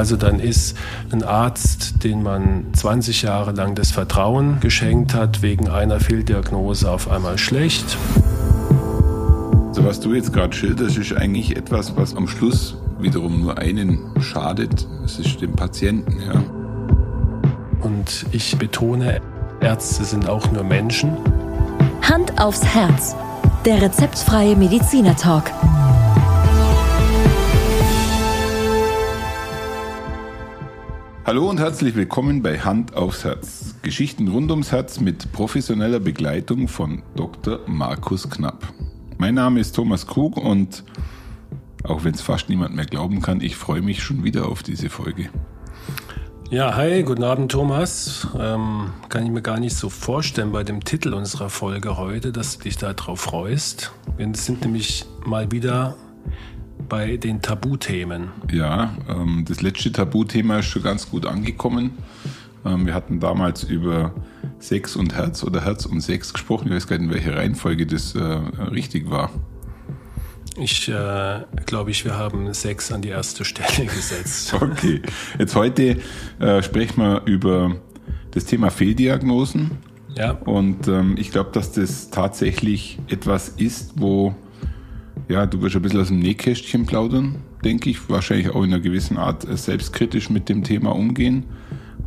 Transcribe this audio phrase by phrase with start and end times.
[0.00, 0.78] Also dann ist
[1.12, 7.10] ein Arzt, den man 20 Jahre lang das Vertrauen geschenkt hat, wegen einer Fehldiagnose auf
[7.10, 7.98] einmal schlecht.
[9.68, 13.98] Also was du jetzt gerade schilderst, ist eigentlich etwas, was am Schluss wiederum nur einen
[14.20, 14.88] schadet.
[15.04, 16.42] Es ist dem Patienten, ja.
[17.82, 19.20] Und ich betone,
[19.60, 21.12] Ärzte sind auch nur Menschen.
[22.00, 23.14] Hand aufs Herz.
[23.66, 25.50] Der rezeptfreie Mediziner Talk.
[31.30, 33.76] Hallo und herzlich willkommen bei Hand aufs Herz.
[33.82, 37.60] Geschichten rund ums Herz mit professioneller Begleitung von Dr.
[37.68, 38.66] Markus Knapp.
[39.16, 40.82] Mein Name ist Thomas Krug und
[41.84, 44.90] auch wenn es fast niemand mehr glauben kann, ich freue mich schon wieder auf diese
[44.90, 45.30] Folge.
[46.50, 48.26] Ja, hi, guten Abend, Thomas.
[48.36, 52.58] Ähm, kann ich mir gar nicht so vorstellen bei dem Titel unserer Folge heute, dass
[52.58, 53.92] du dich darauf freust.
[54.16, 55.94] Wir sind nämlich mal wieder
[56.88, 58.30] bei den Tabuthemen.
[58.52, 61.92] Ja, ähm, das letzte Tabuthema ist schon ganz gut angekommen.
[62.64, 64.12] Ähm, wir hatten damals über
[64.58, 66.68] Sex und Herz oder Herz und Sex gesprochen.
[66.68, 69.30] Ich weiß gar nicht, in welcher Reihenfolge das äh, richtig war.
[70.56, 74.52] Ich äh, glaube, ich, wir haben Sex an die erste Stelle gesetzt.
[74.54, 75.00] okay.
[75.38, 75.96] Jetzt heute
[76.38, 77.76] äh, sprechen wir über
[78.32, 79.70] das Thema Fehldiagnosen.
[80.16, 80.32] Ja.
[80.32, 84.34] Und ähm, ich glaube, dass das tatsächlich etwas ist, wo
[85.30, 88.10] ja, du wirst ein bisschen aus dem Nähkästchen plaudern, denke ich.
[88.10, 91.44] Wahrscheinlich auch in einer gewissen Art äh, selbstkritisch mit dem Thema umgehen.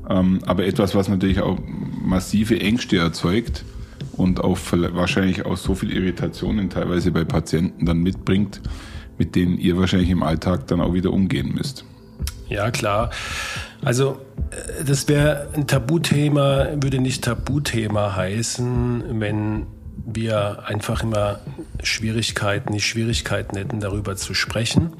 [0.10, 1.58] Ähm, aber etwas, was natürlich auch
[2.04, 3.64] massive Ängste erzeugt
[4.12, 8.62] und auch wahrscheinlich auch so viel Irritationen teilweise bei Patienten dann mitbringt,
[9.18, 11.86] mit denen ihr wahrscheinlich im Alltag dann auch wieder umgehen müsst.
[12.50, 13.10] Ja, klar.
[13.82, 14.20] Also
[14.52, 19.66] äh, das wäre ein Tabuthema, würde nicht Tabuthema heißen, wenn
[20.06, 21.40] wir einfach immer
[21.82, 24.94] Schwierigkeiten, nicht Schwierigkeiten hätten, darüber zu sprechen.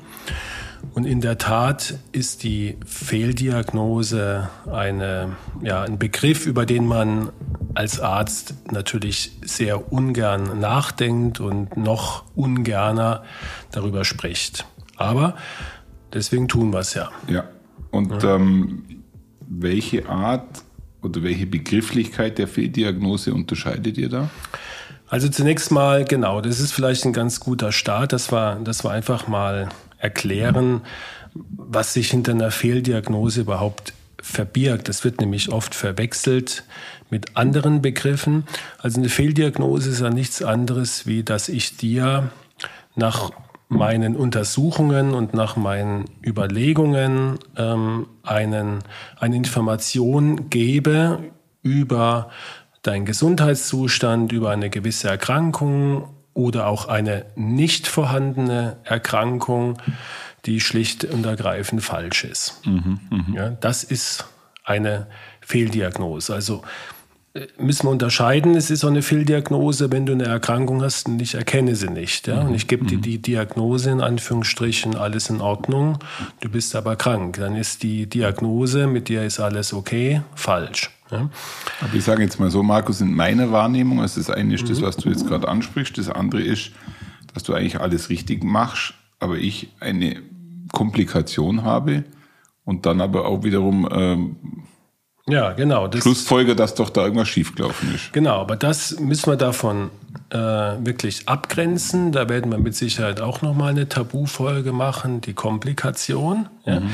[0.94, 7.30] Und in der Tat ist die Fehldiagnose eine, ja, ein Begriff, über den man
[7.74, 13.24] als Arzt natürlich sehr ungern nachdenkt und noch ungerner
[13.72, 14.66] darüber spricht.
[14.98, 15.36] Aber
[16.14, 17.10] deswegen tun wir es ja.
[17.28, 17.46] Ja.
[17.90, 18.36] Und ja.
[18.36, 18.84] Ähm,
[19.48, 20.64] welche Art
[21.02, 24.30] oder welche Begrifflichkeit der Fehldiagnose unterscheidet ihr da?
[25.14, 28.90] Also zunächst mal, genau, das ist vielleicht ein ganz guter Start, dass wir, dass wir
[28.90, 29.70] einfach mal
[30.00, 30.82] erklären,
[31.36, 34.90] was sich hinter einer Fehldiagnose überhaupt verbirgt.
[34.90, 36.64] Das wird nämlich oft verwechselt
[37.12, 38.46] mit anderen Begriffen.
[38.80, 42.32] Also eine Fehldiagnose ist ja nichts anderes, wie dass ich dir
[42.96, 43.30] nach
[43.70, 48.80] meinen Untersuchungen und nach meinen Überlegungen ähm, einen,
[49.20, 51.20] eine Information gebe
[51.62, 52.32] über
[52.84, 59.78] deinen Gesundheitszustand, über eine gewisse Erkrankung oder auch eine nicht vorhandene Erkrankung,
[60.46, 62.62] die schlicht und ergreifend falsch ist.
[62.66, 63.26] Mhm, mh.
[63.36, 64.26] ja, das ist
[64.64, 65.08] eine
[65.42, 66.34] Fehldiagnose.
[66.34, 66.64] Also
[67.34, 71.22] äh, müssen wir unterscheiden, es ist auch eine Fehldiagnose, wenn du eine Erkrankung hast und
[71.22, 72.28] ich erkenne sie nicht.
[72.28, 72.42] Ja?
[72.42, 73.04] Und ich gebe dir mhm.
[73.04, 76.00] die Diagnose in Anführungsstrichen, alles in Ordnung,
[76.42, 77.38] du bist aber krank.
[77.38, 80.92] Dann ist die Diagnose, mit dir ist alles okay, falsch.
[81.14, 81.30] Ja.
[81.82, 84.80] Aber ich sage jetzt mal so, Markus, in meiner Wahrnehmung, also das eine ist das,
[84.80, 84.86] mhm.
[84.86, 86.72] was du jetzt gerade ansprichst, das andere ist,
[87.34, 90.22] dass du eigentlich alles richtig machst, aber ich eine
[90.72, 92.04] Komplikation habe
[92.66, 94.36] und dann aber auch wiederum ähm,
[95.28, 95.88] ja, genau.
[95.88, 98.12] Das, Schlussfolger, dass doch da irgendwas schiefgelaufen ist.
[98.12, 99.90] Genau, aber das müssen wir davon
[100.32, 102.12] äh, wirklich abgrenzen.
[102.12, 106.50] Da werden wir mit Sicherheit auch nochmal eine Tabufolge machen, die Komplikation.
[106.66, 106.82] Ja.
[106.82, 106.90] Mhm.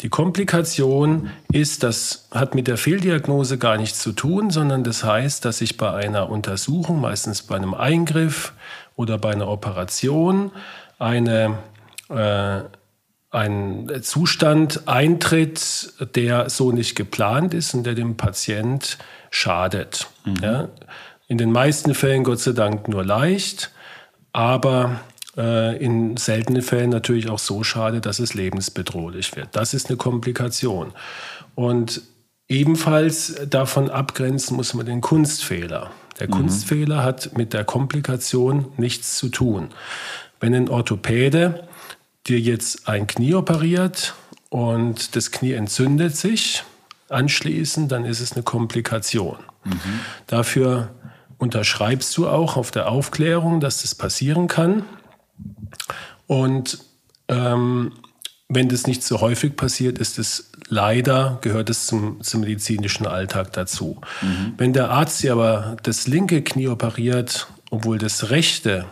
[0.00, 5.44] Die Komplikation ist, das hat mit der Fehldiagnose gar nichts zu tun, sondern das heißt,
[5.44, 8.52] dass ich bei einer Untersuchung, meistens bei einem Eingriff
[8.94, 10.52] oder bei einer Operation,
[11.00, 11.58] eine
[12.10, 12.60] äh,
[13.32, 18.98] ein Zustand eintritt, der so nicht geplant ist und der dem Patient
[19.30, 20.06] schadet.
[20.24, 20.36] Mhm.
[20.42, 20.68] Ja,
[21.28, 23.70] in den meisten Fällen Gott sei Dank nur leicht,
[24.34, 25.00] aber
[25.36, 29.48] äh, in seltenen Fällen natürlich auch so schade, dass es lebensbedrohlich wird.
[29.52, 30.92] Das ist eine Komplikation.
[31.54, 32.02] Und
[32.48, 35.90] ebenfalls davon abgrenzen muss man den Kunstfehler.
[36.20, 36.32] Der mhm.
[36.32, 39.70] Kunstfehler hat mit der Komplikation nichts zu tun.
[40.38, 41.66] Wenn ein Orthopäde
[42.26, 44.14] dir jetzt ein Knie operiert
[44.48, 46.64] und das Knie entzündet sich
[47.08, 49.38] anschließend, dann ist es eine Komplikation.
[49.64, 50.00] Mhm.
[50.26, 50.90] Dafür
[51.38, 54.84] unterschreibst du auch auf der Aufklärung, dass das passieren kann.
[56.26, 56.78] Und
[57.28, 57.92] ähm,
[58.48, 63.52] wenn das nicht so häufig passiert, ist es leider, gehört es zum, zum medizinischen Alltag
[63.52, 64.00] dazu.
[64.20, 64.54] Mhm.
[64.56, 68.86] Wenn der Arzt dir aber das linke Knie operiert, obwohl das rechte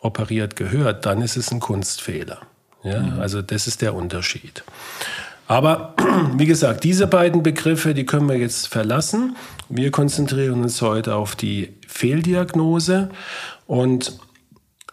[0.00, 2.40] operiert gehört, dann ist es ein Kunstfehler.
[2.82, 3.16] Ja.
[3.18, 4.64] Also das ist der Unterschied.
[5.46, 5.94] Aber
[6.36, 9.36] wie gesagt, diese beiden Begriffe, die können wir jetzt verlassen.
[9.68, 13.10] Wir konzentrieren uns heute auf die Fehldiagnose.
[13.66, 14.18] Und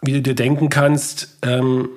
[0.02, 1.88] wie du dir denken kannst, ähm,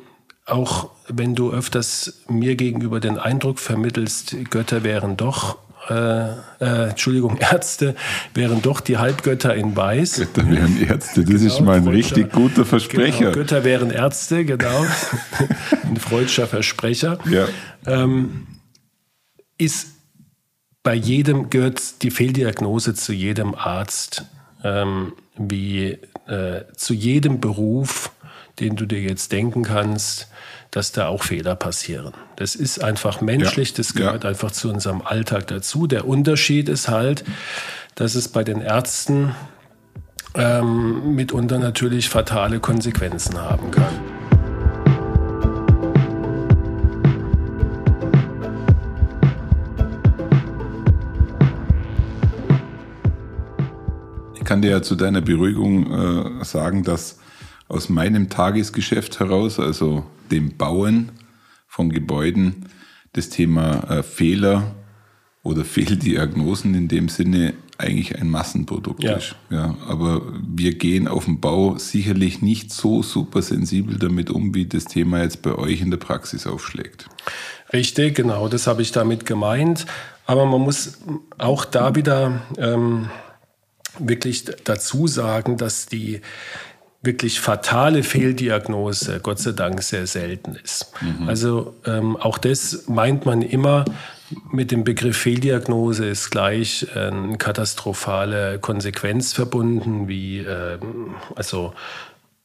[0.45, 5.57] auch wenn du öfters mir gegenüber den Eindruck vermittelst, Götter wären doch
[5.89, 7.95] äh, äh, Entschuldigung, Ärzte
[8.33, 10.18] wären doch die Halbgötter in Weiß.
[10.18, 13.19] Götter wären Ärzte, das genau, ist mal ein Freudscher, richtig guter Versprecher.
[13.19, 14.86] Genau, Götter wären Ärzte, genau.
[15.83, 17.19] ein freudscher Versprecher.
[17.30, 17.47] Ja.
[17.86, 18.47] Ähm,
[19.57, 19.88] ist
[20.83, 24.25] bei jedem, gehört die Fehldiagnose zu jedem Arzt,
[24.63, 25.97] ähm, wie
[26.27, 28.12] äh, zu jedem Beruf,
[28.59, 30.30] den du dir jetzt denken kannst
[30.71, 32.13] dass da auch Fehler passieren.
[32.36, 34.30] Das ist einfach menschlich, ja, das gehört ja.
[34.30, 35.88] einfach zu unserem Alltag dazu.
[35.88, 37.24] Der Unterschied ist halt,
[37.95, 39.36] dass es bei den Ärzten
[40.36, 44.00] ähm, mitunter natürlich fatale Konsequenzen haben kann.
[54.36, 57.19] Ich kann dir ja zu deiner Beruhigung äh, sagen, dass
[57.68, 61.12] aus meinem Tagesgeschäft heraus, also dem Bauen
[61.68, 62.66] von Gebäuden
[63.14, 64.76] das Thema äh, Fehler
[65.44, 69.16] oder Fehldiagnosen in dem Sinne eigentlich ein Massenprodukt ja.
[69.16, 69.36] ist.
[69.50, 74.66] Ja, aber wir gehen auf dem Bau sicherlich nicht so super sensibel damit um, wie
[74.66, 77.08] das Thema jetzt bei euch in der Praxis aufschlägt.
[77.72, 79.86] Richtig, genau, das habe ich damit gemeint.
[80.25, 81.00] Aber man muss
[81.38, 83.10] auch da wieder ähm,
[83.98, 86.22] wirklich dazu sagen, dass die
[87.01, 90.92] wirklich fatale Fehldiagnose Gott sei Dank sehr selten ist.
[91.01, 91.30] Mhm.
[91.30, 93.86] Also ähm, auch das meint man immer
[94.51, 100.78] mit dem Begriff Fehldiagnose ist gleich äh, eine katastrophale Konsequenz verbunden, wie äh,
[101.36, 101.74] also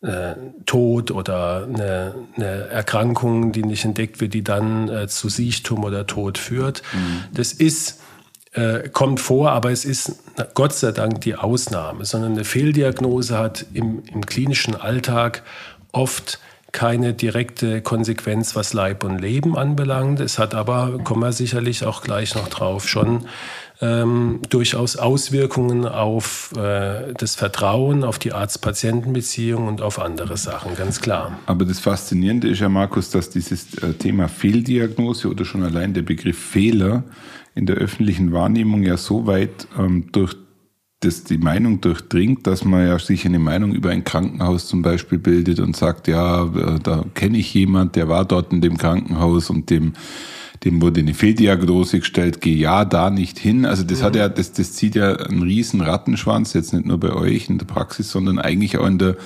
[0.02, 0.34] äh,
[0.66, 6.06] Tod oder eine, eine, Erkrankung, die nicht entdeckt wird, die dann äh, zu Siechtum oder
[6.06, 6.82] Tod führt.
[6.92, 7.24] Mhm.
[7.34, 8.00] Das ist
[8.54, 10.18] äh, kommt vor, aber es ist
[10.54, 15.42] Gott sei Dank die Ausnahme, sondern eine Fehldiagnose hat im, im klinischen Alltag
[15.92, 16.38] oft
[16.72, 20.18] keine direkte Konsequenz, was Leib und Leben anbelangt.
[20.18, 23.26] Es hat aber, kommen wir sicherlich auch gleich noch drauf, schon
[23.80, 31.00] ähm, durchaus Auswirkungen auf äh, das Vertrauen, auf die Arzt-Patienten-Beziehung und auf andere Sachen, ganz
[31.00, 31.38] klar.
[31.46, 36.02] Aber das Faszinierende ist ja, Markus, dass dieses äh, Thema Fehldiagnose oder schon allein der
[36.02, 37.04] Begriff Fehler
[37.54, 40.36] in der öffentlichen Wahrnehmung ja so weit ähm, durch
[41.00, 45.18] das die Meinung durchdringt, dass man ja sich eine Meinung über ein Krankenhaus zum Beispiel
[45.18, 49.50] bildet und sagt, ja, äh, da kenne ich jemand, der war dort in dem Krankenhaus
[49.50, 49.92] und dem
[50.64, 53.66] dem wurde eine Fehldiagnose gestellt, geh ja da nicht hin.
[53.66, 54.04] Also das mhm.
[54.04, 57.58] hat ja, das, das zieht ja einen riesen Rattenschwanz, jetzt nicht nur bei euch in
[57.58, 59.16] der Praxis, sondern eigentlich auch in der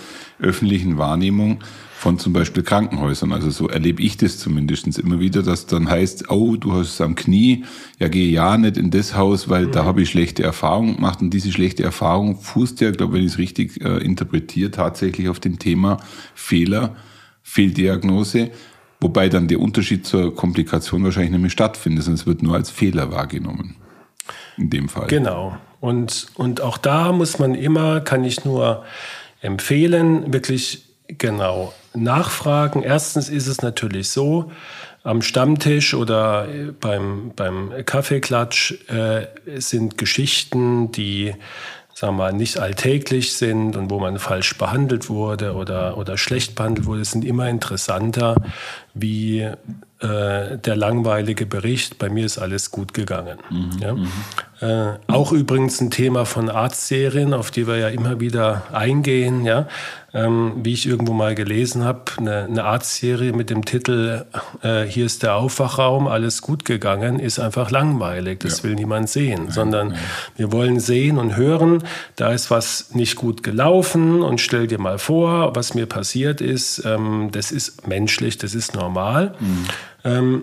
[0.40, 1.61] öffentlichen Wahrnehmung
[1.99, 3.32] von zum Beispiel Krankenhäusern.
[3.32, 7.00] Also so erlebe ich das zumindest immer wieder, dass dann heißt, oh, du hast es
[7.00, 7.64] am Knie,
[7.99, 9.73] ja, geh ja nicht in das Haus, weil mhm.
[9.73, 11.20] da habe ich schlechte Erfahrungen gemacht.
[11.20, 15.40] Und diese schlechte Erfahrung fußt ja, glaube wenn ich es richtig äh, interpretiere, tatsächlich auf
[15.40, 15.99] dem Thema
[16.35, 16.96] Fehler,
[17.43, 18.50] Fehldiagnose,
[19.00, 23.10] wobei dann der Unterschied zur Komplikation wahrscheinlich nicht stattfindet, sondern es wird nur als Fehler
[23.12, 23.76] wahrgenommen.
[24.56, 25.06] In dem Fall.
[25.06, 25.56] Genau.
[25.80, 28.84] Und, und auch da muss man immer, kann ich nur
[29.40, 32.82] empfehlen, wirklich genau nachfragen.
[32.82, 34.50] Erstens ist es natürlich so,
[35.04, 36.49] am Stammtisch oder
[36.80, 39.26] beim, beim Kaffeeklatsch äh,
[39.58, 41.34] sind Geschichten, die
[41.99, 46.55] sagen wir mal, nicht alltäglich sind und wo man falsch behandelt wurde oder, oder schlecht
[46.55, 48.37] behandelt wurde, sind immer interessanter
[48.95, 49.57] wie äh,
[49.99, 53.38] der langweilige Bericht, bei mir ist alles gut gegangen.
[53.50, 53.95] Mhm, ja?
[53.95, 54.09] Mhm.
[54.61, 59.45] Äh, auch übrigens ein Thema von Arztserien, auf die wir ja immer wieder eingehen.
[59.45, 59.67] Ja?
[60.18, 64.25] Ähm, wie ich irgendwo mal gelesen habe, eine, eine Arztserie mit dem Titel
[64.62, 68.40] äh, Hier ist der Aufwachraum, alles gut gegangen, ist einfach langweilig.
[68.40, 68.64] Das ja.
[68.64, 69.98] will niemand sehen, nein, sondern nein.
[70.37, 71.84] wir wollen sehen und hören,
[72.16, 76.84] da ist was nicht gut gelaufen und stell dir mal vor, was mir passiert ist.
[76.84, 79.34] Ähm, das ist menschlich, das ist normal.
[79.38, 79.64] Mhm.
[80.04, 80.42] Ähm,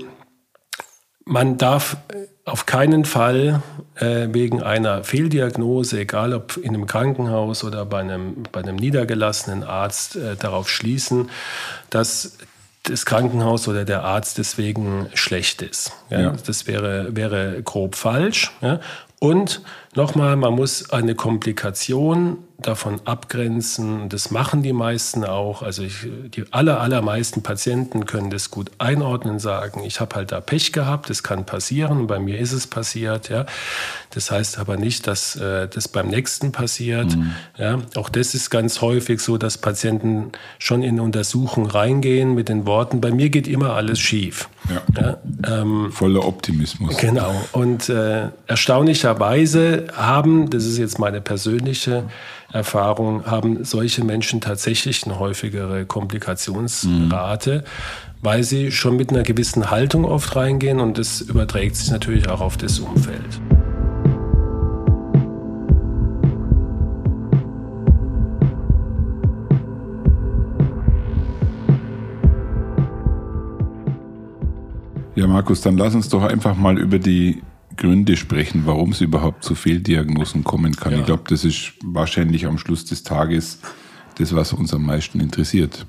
[1.25, 1.97] man darf
[2.45, 3.63] auf keinen Fall
[3.95, 9.63] äh, wegen einer Fehldiagnose, egal ob in einem Krankenhaus oder bei einem, bei einem niedergelassenen
[9.63, 11.29] Arzt, äh, darauf schließen,
[11.89, 12.37] dass
[12.83, 15.91] das Krankenhaus oder der Arzt deswegen schlecht ist.
[16.11, 16.19] Ja?
[16.21, 16.33] Ja.
[16.45, 18.51] Das wäre, wäre grob falsch.
[18.61, 18.79] Ja?
[19.17, 19.61] Und
[19.95, 24.09] nochmal, man muss eine Komplikation davon abgrenzen.
[24.09, 25.61] Das machen die meisten auch.
[25.61, 30.39] Also ich, die aller, allermeisten Patienten können das gut einordnen, sagen, ich habe halt da
[30.39, 33.29] Pech gehabt, das kann passieren, bei mir ist es passiert.
[33.29, 33.45] Ja.
[34.11, 37.15] Das heißt aber nicht, dass äh, das beim nächsten passiert.
[37.15, 37.31] Mhm.
[37.57, 37.79] Ja.
[37.95, 43.01] Auch das ist ganz häufig so, dass Patienten schon in Untersuchung reingehen mit den Worten,
[43.01, 44.49] bei mir geht immer alles schief.
[44.69, 45.17] Ja.
[45.45, 46.97] ja ähm, Voller Optimismus.
[46.97, 47.35] Genau.
[47.51, 52.03] Und äh, erstaunlicherweise haben, das ist jetzt meine persönliche
[52.51, 58.23] Erfahrung, haben solche Menschen tatsächlich eine häufigere Komplikationsrate, mhm.
[58.23, 62.41] weil sie schon mit einer gewissen Haltung oft reingehen und das überträgt sich natürlich auch
[62.41, 63.41] auf das Umfeld.
[75.15, 77.41] Ja, Markus, dann lass uns doch einfach mal über die
[77.77, 80.93] Gründe sprechen, warum es überhaupt zu Fehldiagnosen kommen kann.
[80.93, 80.99] Ja.
[80.99, 83.59] Ich glaube, das ist wahrscheinlich am Schluss des Tages
[84.17, 85.85] das, was uns am meisten interessiert.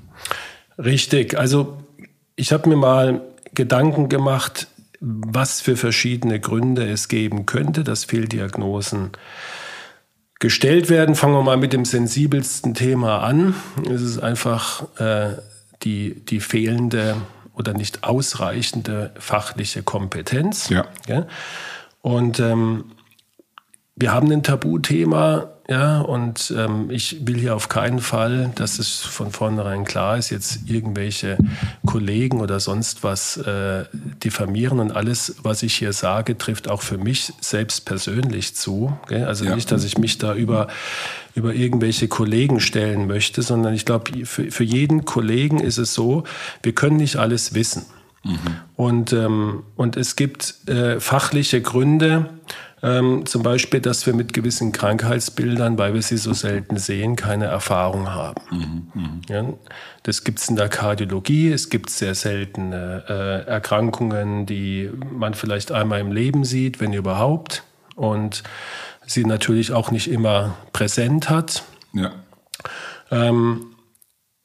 [0.77, 1.37] Richtig.
[1.37, 1.77] Also
[2.35, 3.21] ich habe mir mal
[3.53, 4.67] Gedanken gemacht,
[4.99, 9.11] was für verschiedene Gründe es geben könnte, dass Fehldiagnosen
[10.39, 11.15] gestellt werden.
[11.15, 13.55] Fangen wir mal mit dem sensibelsten Thema an.
[13.89, 15.37] Es ist einfach äh,
[15.83, 17.15] die, die fehlende
[17.53, 20.69] oder nicht ausreichende fachliche Kompetenz.
[20.69, 20.85] Ja.
[21.07, 21.25] ja?
[22.07, 22.85] Und ähm,
[23.97, 29.01] wir haben ein Tabuthema, ja, und ähm, ich will hier auf keinen Fall, dass es
[29.01, 31.37] von vornherein klar ist, jetzt irgendwelche
[31.85, 33.83] Kollegen oder sonst was äh,
[34.23, 38.97] diffamieren und alles, was ich hier sage, trifft auch für mich selbst persönlich zu.
[39.09, 39.25] Gell?
[39.25, 39.53] Also ja.
[39.53, 40.69] nicht, dass ich mich da über
[41.35, 46.23] über irgendwelche Kollegen stellen möchte, sondern ich glaube, für, für jeden Kollegen ist es so,
[46.63, 47.85] wir können nicht alles wissen.
[48.23, 48.37] Mhm.
[48.75, 52.29] Und, ähm, und es gibt äh, fachliche Gründe,
[52.83, 57.45] ähm, zum Beispiel, dass wir mit gewissen Krankheitsbildern, weil wir sie so selten sehen, keine
[57.45, 58.41] Erfahrung haben.
[58.51, 59.09] Mhm, mh.
[59.29, 59.45] ja,
[60.03, 61.51] das gibt es in der Kardiologie.
[61.51, 67.63] Es gibt sehr seltene äh, Erkrankungen, die man vielleicht einmal im Leben sieht, wenn überhaupt.
[67.95, 68.43] Und
[69.07, 71.63] sie natürlich auch nicht immer präsent hat.
[71.93, 72.11] Ja.
[73.09, 73.65] Ähm,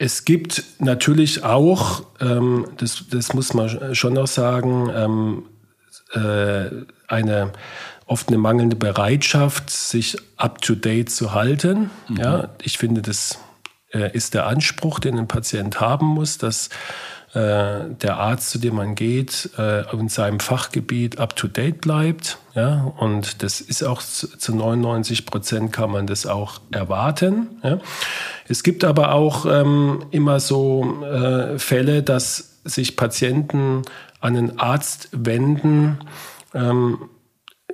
[0.02, 5.44] es gibt natürlich auch, ähm, das, das muss man schon noch sagen, ähm,
[6.12, 6.71] äh,
[7.06, 7.52] eine
[8.06, 11.90] oft eine mangelnde Bereitschaft, sich up-to-date zu halten.
[12.09, 12.16] Mhm.
[12.16, 13.38] Ja, ich finde, das
[13.92, 16.68] äh, ist der Anspruch, den ein Patient haben muss, dass
[17.34, 22.38] der Arzt, zu dem man geht, äh, in seinem Fachgebiet up-to-date bleibt.
[22.54, 22.92] Ja?
[22.98, 27.48] Und das ist auch zu, zu 99 Prozent kann man das auch erwarten.
[27.62, 27.78] Ja?
[28.48, 33.82] Es gibt aber auch ähm, immer so äh, Fälle, dass sich Patienten
[34.20, 36.00] an einen Arzt wenden,
[36.54, 37.08] ähm,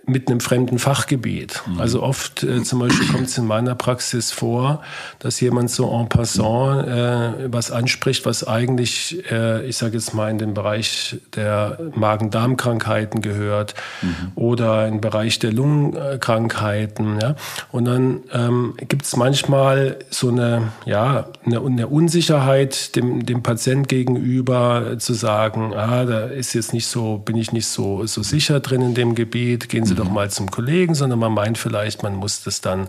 [0.09, 1.63] mit einem fremden Fachgebiet.
[1.67, 1.81] Mhm.
[1.81, 4.83] Also oft äh, zum Beispiel kommt es in meiner Praxis vor,
[5.19, 10.31] dass jemand so en passant äh, was anspricht, was eigentlich, äh, ich sage jetzt mal,
[10.31, 14.33] in den Bereich der Magen-Darm-Krankheiten gehört mhm.
[14.35, 17.21] oder im Bereich der Lungenkrankheiten.
[17.21, 17.37] Ja?
[17.71, 23.89] Und dann ähm, gibt es manchmal so eine, ja, eine, eine Unsicherheit dem, dem Patient
[23.89, 28.61] gegenüber zu sagen, ah, da ist jetzt nicht so, bin ich nicht so, so sicher
[28.61, 32.15] drin in dem Gebiet, gehen Sie doch mal zum Kollegen, sondern man meint vielleicht, man
[32.15, 32.89] muss das dann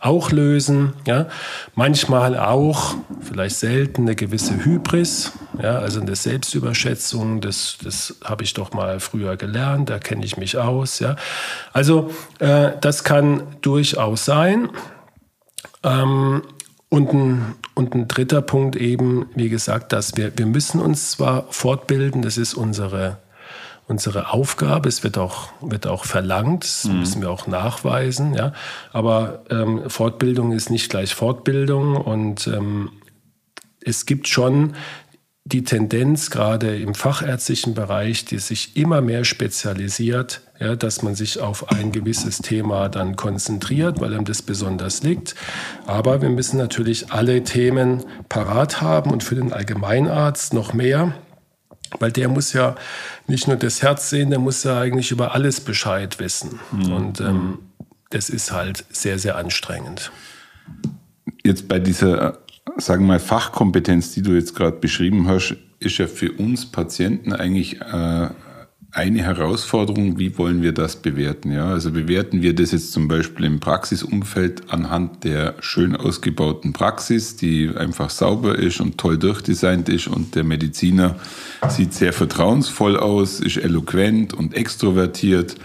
[0.00, 0.94] auch lösen.
[1.06, 1.26] Ja?
[1.74, 5.78] Manchmal auch, vielleicht selten, eine gewisse Hybris, ja?
[5.78, 10.58] also eine Selbstüberschätzung, das, das habe ich doch mal früher gelernt, da kenne ich mich
[10.58, 10.98] aus.
[10.98, 11.16] Ja?
[11.72, 14.70] Also äh, das kann durchaus sein.
[15.82, 16.42] Ähm,
[16.88, 21.46] und ein, und ein dritter Punkt eben, wie gesagt, dass wir, wir müssen uns zwar
[21.50, 23.18] fortbilden, das ist unsere
[23.86, 24.88] unsere Aufgabe.
[24.88, 27.00] Es wird auch, wird auch verlangt, das mhm.
[27.00, 28.34] müssen wir auch nachweisen.
[28.34, 28.52] Ja.
[28.92, 32.90] Aber ähm, Fortbildung ist nicht gleich Fortbildung und ähm,
[33.80, 34.74] es gibt schon
[35.46, 41.38] die Tendenz, gerade im fachärztlichen Bereich, die sich immer mehr spezialisiert, ja, dass man sich
[41.38, 45.34] auf ein gewisses Thema dann konzentriert, weil einem das besonders liegt.
[45.86, 51.14] Aber wir müssen natürlich alle Themen parat haben und für den Allgemeinarzt noch mehr.
[51.98, 52.74] Weil der muss ja
[53.26, 56.58] nicht nur das Herz sehen, der muss ja eigentlich über alles Bescheid wissen.
[56.72, 56.92] Mhm.
[56.92, 57.58] Und ähm,
[58.10, 60.10] das ist halt sehr, sehr anstrengend.
[61.42, 62.38] Jetzt bei dieser,
[62.76, 67.32] sagen wir mal, Fachkompetenz, die du jetzt gerade beschrieben hast, ist ja für uns Patienten
[67.32, 68.28] eigentlich äh,
[68.94, 71.50] eine Herausforderung, wie wollen wir das bewerten?
[71.50, 77.34] Ja, also bewerten wir das jetzt zum Beispiel im Praxisumfeld anhand der schön ausgebauten Praxis,
[77.34, 81.16] die einfach sauber ist und toll durchdesignt ist und der Mediziner
[81.68, 85.56] sieht sehr vertrauensvoll aus, ist eloquent und extrovertiert.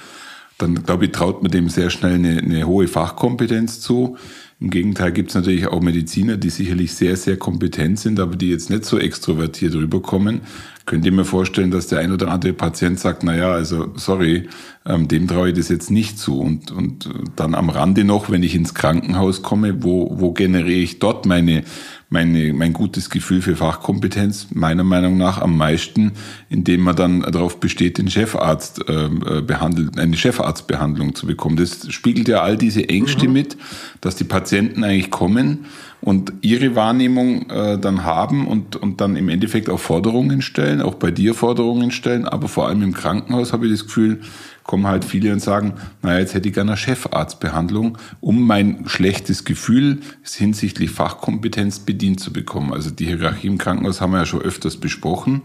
[0.57, 4.17] Dann glaube ich, traut man dem sehr schnell eine, eine hohe Fachkompetenz zu.
[4.59, 8.49] Im Gegenteil gibt es natürlich auch Mediziner, die sicherlich sehr, sehr kompetent sind, aber die
[8.49, 10.41] jetzt nicht so extrovertiert rüberkommen
[10.89, 14.49] könnte mir vorstellen, dass der ein oder andere Patient sagt, na ja, also sorry,
[14.87, 16.39] ähm, dem traue ich das jetzt nicht zu.
[16.39, 20.97] Und, und dann am Rande noch, wenn ich ins Krankenhaus komme, wo, wo generiere ich
[20.97, 21.63] dort meine,
[22.09, 24.47] meine, mein gutes Gefühl für Fachkompetenz?
[24.51, 26.13] Meiner Meinung nach am meisten,
[26.49, 31.55] indem man dann darauf besteht, den Chefarzt ähm, äh, behandelt, eine Chefarztbehandlung zu bekommen.
[31.55, 33.33] Das spiegelt ja all diese Ängste mhm.
[33.33, 33.57] mit,
[34.01, 35.65] dass die Patienten eigentlich kommen
[36.01, 40.95] und ihre Wahrnehmung äh, dann haben und, und dann im Endeffekt auch Forderungen stellen, auch
[40.95, 44.21] bei dir Forderungen stellen, aber vor allem im Krankenhaus habe ich das Gefühl,
[44.63, 49.43] kommen halt viele und sagen, naja, jetzt hätte ich gerne eine Chefarztbehandlung, um mein schlechtes
[49.43, 52.71] Gefühl hinsichtlich Fachkompetenz bedient zu bekommen.
[52.71, 55.41] Also die Hierarchie im Krankenhaus haben wir ja schon öfters besprochen.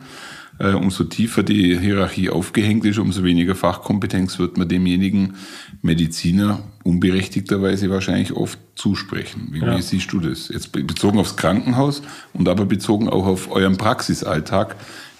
[0.58, 5.34] Äh, umso tiefer die Hierarchie aufgehängt ist, umso weniger Fachkompetenz wird man demjenigen
[5.82, 9.48] Mediziner unberechtigterweise wahrscheinlich oft zusprechen.
[9.50, 9.80] Wie, ja.
[9.82, 10.48] siehst du das?
[10.48, 14.76] Jetzt bezogen aufs Krankenhaus und aber bezogen auch auf euren Praxisalltag,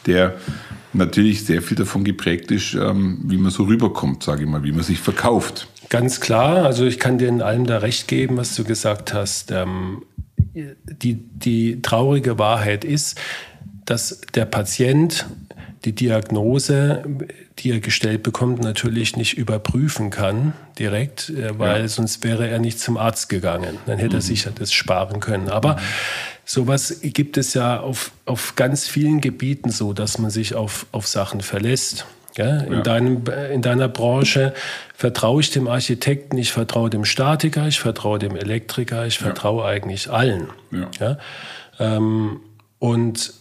[0.06, 0.36] der
[0.92, 4.72] natürlich sehr viel davon geprägt ist, ähm, wie man so rüberkommt, sage ich mal, wie
[4.72, 5.66] man sich verkauft.
[5.88, 9.50] Ganz klar, also ich kann dir in allem da recht geben, was du gesagt hast.
[9.50, 10.02] Ähm,
[10.54, 13.20] die, die traurige Wahrheit ist,
[13.84, 15.26] dass der Patient
[15.84, 17.02] die Diagnose,
[17.58, 21.88] die er gestellt bekommt, natürlich nicht überprüfen kann direkt, äh, weil ja.
[21.88, 23.78] sonst wäre er nicht zum Arzt gegangen.
[23.86, 24.18] Dann hätte mhm.
[24.18, 25.48] er sich das sparen können.
[25.48, 25.80] Aber mhm.
[26.44, 31.06] sowas gibt es ja auf, auf ganz vielen Gebieten so, dass man sich auf, auf
[31.06, 32.06] Sachen verlässt.
[32.36, 32.80] Ja, in, ja.
[32.80, 33.22] Deinem,
[33.52, 34.54] in deiner Branche
[34.96, 39.68] vertraue ich dem Architekten, ich vertraue dem Statiker, ich vertraue dem Elektriker, ich vertraue ja.
[39.68, 40.48] eigentlich allen.
[40.98, 41.18] Ja.
[41.78, 42.40] Ähm,
[42.80, 43.32] und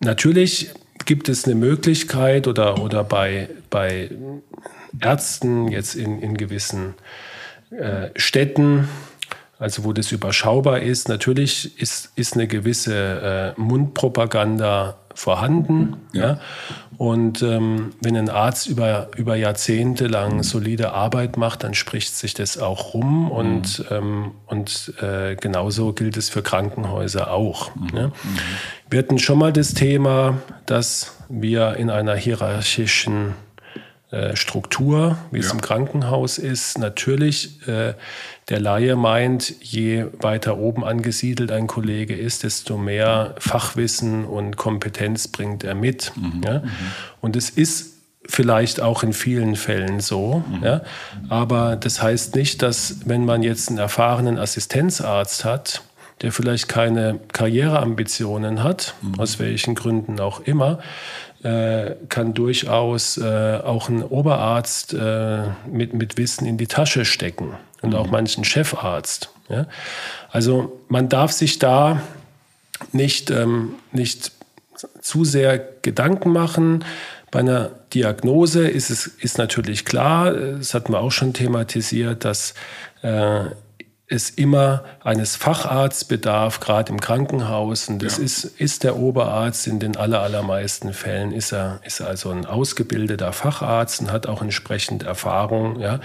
[0.00, 0.70] Natürlich
[1.04, 4.10] gibt es eine Möglichkeit oder, oder bei, bei
[5.00, 6.94] Ärzten jetzt in, in gewissen
[7.70, 8.88] äh, Städten,
[9.58, 15.96] also wo das überschaubar ist, natürlich ist, ist eine gewisse äh, Mundpropaganda vorhanden.
[16.12, 16.38] Ja.
[16.96, 22.34] Und ähm, wenn ein Arzt über, über Jahrzehnte lang solide Arbeit macht, dann spricht sich
[22.34, 23.24] das auch rum.
[23.24, 23.30] Mhm.
[23.30, 27.74] Und, ähm, und äh, genauso gilt es für Krankenhäuser auch.
[27.74, 27.86] Mhm.
[27.92, 28.06] Ne?
[28.08, 28.38] Mhm.
[28.90, 33.34] Wir hatten schon mal das Thema, dass wir in einer hierarchischen
[34.14, 35.44] äh, Struktur, wie ja.
[35.44, 37.94] es im Krankenhaus ist, natürlich äh,
[38.48, 45.26] der Laie meint, je weiter oben angesiedelt ein Kollege ist, desto mehr Fachwissen und Kompetenz
[45.26, 46.12] bringt er mit.
[46.14, 46.42] Mhm.
[46.44, 46.58] Ja?
[46.60, 46.70] Mhm.
[47.22, 47.94] Und es ist
[48.26, 50.44] vielleicht auch in vielen Fällen so.
[50.48, 50.64] Mhm.
[50.64, 50.82] Ja?
[51.28, 55.82] Aber das heißt nicht, dass wenn man jetzt einen erfahrenen Assistenzarzt hat,
[56.22, 59.20] der vielleicht keine Karriereambitionen hat, mhm.
[59.20, 60.78] aus welchen Gründen auch immer,
[61.42, 67.54] äh, kann durchaus äh, auch ein Oberarzt äh, mit, mit Wissen in die Tasche stecken
[67.82, 67.96] und mhm.
[67.96, 69.30] auch manchen Chefarzt.
[69.48, 69.66] Ja?
[70.30, 72.00] Also man darf sich da
[72.92, 74.32] nicht, ähm, nicht
[75.00, 76.84] zu sehr Gedanken machen.
[77.30, 82.54] Bei einer Diagnose ist es ist natürlich klar, das hatten wir auch schon thematisiert, dass
[83.02, 83.44] äh,
[84.06, 87.88] es immer eines Facharztes bedarf, gerade im Krankenhaus.
[87.88, 88.24] Und das ja.
[88.24, 92.44] ist, ist der Oberarzt in den aller, allermeisten Fällen, ist er, ist er also ein
[92.44, 96.00] ausgebildeter Facharzt und hat auch entsprechend Erfahrung, ja,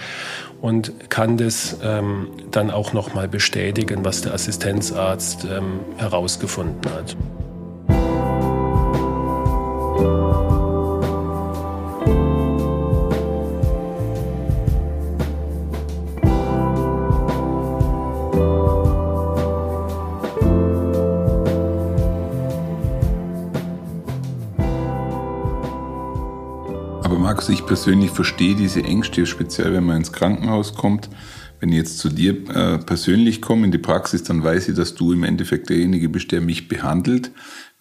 [0.62, 7.18] und kann das ähm, dann auch nochmal bestätigen, was der Assistenzarzt ähm, herausgefunden hat.
[27.48, 31.08] Ich persönlich verstehe diese Ängste, speziell wenn man ins Krankenhaus kommt.
[31.60, 34.96] Wenn ich jetzt zu dir äh, persönlich komme in die Praxis, dann weiß ich, dass
[34.96, 37.32] du im Endeffekt derjenige bist, der mich behandelt.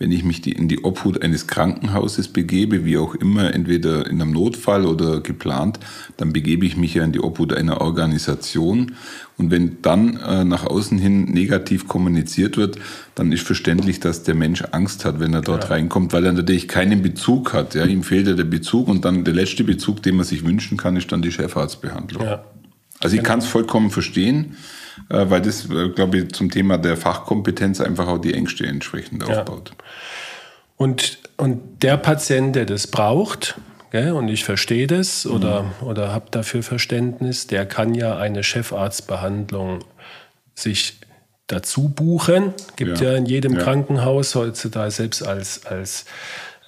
[0.00, 4.20] Wenn ich mich die, in die Obhut eines Krankenhauses begebe, wie auch immer, entweder in
[4.20, 5.80] einem Notfall oder geplant,
[6.16, 8.92] dann begebe ich mich ja in die Obhut einer Organisation.
[9.36, 12.78] Und wenn dann äh, nach außen hin negativ kommuniziert wird,
[13.14, 15.70] dann ist verständlich, dass der Mensch Angst hat, wenn er dort ja.
[15.70, 17.74] reinkommt, weil er natürlich keinen Bezug hat.
[17.74, 20.76] Ja, ihm fehlt ja der Bezug und dann der letzte Bezug, den man sich wünschen
[20.76, 22.24] kann, ist dann die Chefarztbehandlung.
[22.24, 22.44] Ja.
[23.00, 24.56] Also ich kann es vollkommen verstehen,
[25.08, 29.24] äh, weil das, äh, glaube ich, zum Thema der Fachkompetenz einfach auch die Ängste entsprechend
[29.24, 29.70] aufbaut.
[29.70, 29.84] Ja.
[30.76, 33.56] Und, und der Patient, der das braucht,
[33.90, 35.86] gell, und ich verstehe das oder, mhm.
[35.86, 39.84] oder habe dafür Verständnis, der kann ja eine Chefarztbehandlung
[40.54, 41.00] sich
[41.46, 42.52] dazu buchen.
[42.76, 43.62] Gibt ja, ja in jedem ja.
[43.62, 46.04] Krankenhaus heutzutage, selbst als, als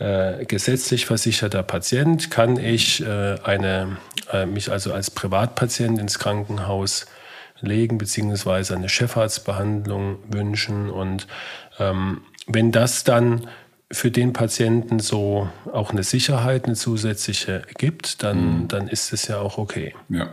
[0.00, 3.98] äh, gesetzlich versicherter Patient, kann ich äh, eine,
[4.32, 7.06] äh, mich also als Privatpatient ins Krankenhaus
[7.60, 10.88] legen, beziehungsweise eine Chefarztbehandlung wünschen.
[10.88, 11.26] Und
[11.78, 13.46] ähm, wenn das dann
[13.92, 18.68] für den Patienten so auch eine Sicherheit, eine zusätzliche gibt, dann, mhm.
[18.68, 19.94] dann ist es ja auch okay.
[20.08, 20.30] Ja.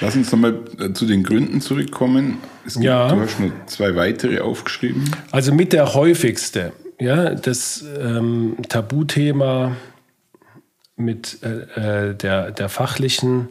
[0.00, 2.38] Lass uns nochmal äh, zu den Gründen zurückkommen.
[2.64, 3.08] Gibt, ja.
[3.08, 5.04] Du hast noch zwei weitere aufgeschrieben.
[5.30, 9.76] Also mit der häufigste, ja, das ähm, Tabuthema
[10.96, 13.48] mit äh, äh der, der fachlichen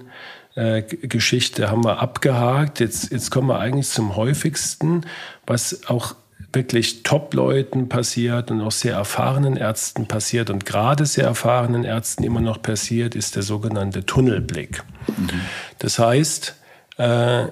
[0.56, 2.80] äh, Geschichte haben wir abgehakt.
[2.80, 5.02] Jetzt, jetzt kommen wir eigentlich zum häufigsten,
[5.46, 6.16] was auch
[6.54, 12.42] wirklich Top-Leuten passiert und auch sehr erfahrenen Ärzten passiert und gerade sehr erfahrenen Ärzten immer
[12.42, 14.84] noch passiert, ist der sogenannte Tunnelblick.
[15.08, 15.42] Mhm.
[15.80, 16.56] Das heißt,
[16.98, 17.46] äh,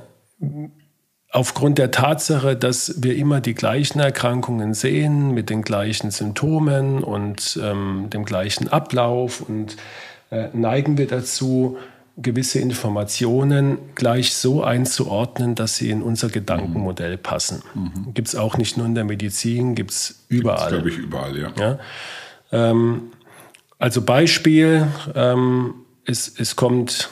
[1.31, 7.59] aufgrund der Tatsache, dass wir immer die gleichen Erkrankungen sehen, mit den gleichen Symptomen und
[7.61, 9.77] ähm, dem gleichen Ablauf und
[10.31, 11.77] äh, neigen wir dazu,
[12.21, 17.61] gewisse Informationen gleich so einzuordnen, dass sie in unser Gedankenmodell passen.
[17.73, 18.13] Mhm.
[18.13, 20.69] Gibt es auch nicht nur in der Medizin, gibt es überall.
[20.69, 21.51] glaube ich, überall, ja.
[21.57, 21.79] ja?
[22.51, 23.11] Ähm,
[23.77, 27.09] also Beispiel, ähm, es, es kommt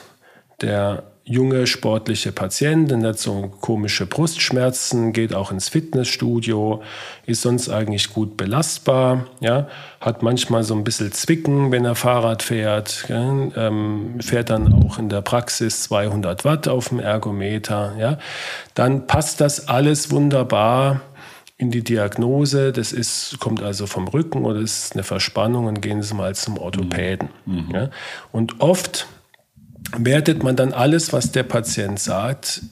[0.60, 6.82] der junge sportliche Patientin, hat so komische Brustschmerzen, geht auch ins Fitnessstudio,
[7.26, 9.68] ist sonst eigentlich gut belastbar, ja,
[10.00, 15.10] hat manchmal so ein bisschen Zwicken, wenn er Fahrrad fährt, ähm, fährt dann auch in
[15.10, 18.18] der Praxis 200 Watt auf dem Ergometer, ja,
[18.74, 21.02] dann passt das alles wunderbar
[21.58, 26.02] in die Diagnose, das ist, kommt also vom Rücken oder ist eine Verspannung und gehen
[26.02, 27.28] Sie mal zum Orthopäden.
[27.46, 27.70] Mhm.
[27.74, 27.90] Ja.
[28.30, 29.08] Und oft
[29.96, 32.62] wertet man dann alles, was der Patient sagt,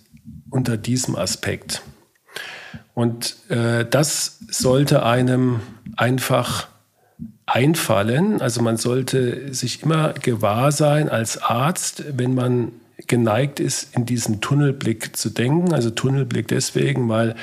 [0.50, 1.82] unter diesem Aspekt.
[2.94, 5.60] Und äh, das sollte einem
[5.96, 6.68] einfach
[7.46, 8.40] einfallen.
[8.40, 12.72] Also man sollte sich immer gewahr sein als Arzt, wenn man
[13.06, 15.72] geneigt ist, in diesen Tunnelblick zu denken.
[15.72, 17.34] Also Tunnelblick deswegen, weil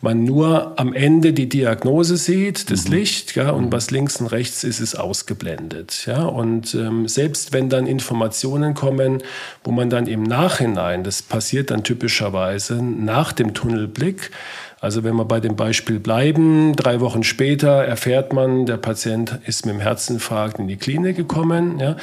[0.00, 2.94] man nur am Ende die Diagnose sieht, das mhm.
[2.94, 6.06] Licht, ja, und was links und rechts ist, ist ausgeblendet.
[6.06, 6.24] Ja.
[6.24, 9.22] Und ähm, selbst wenn dann Informationen kommen,
[9.64, 14.30] wo man dann im Nachhinein, das passiert dann typischerweise nach dem Tunnelblick,
[14.80, 19.66] also wenn wir bei dem Beispiel bleiben, drei Wochen später erfährt man, der Patient ist
[19.66, 21.96] mit dem Herzinfarkt in die Klinik gekommen, ja,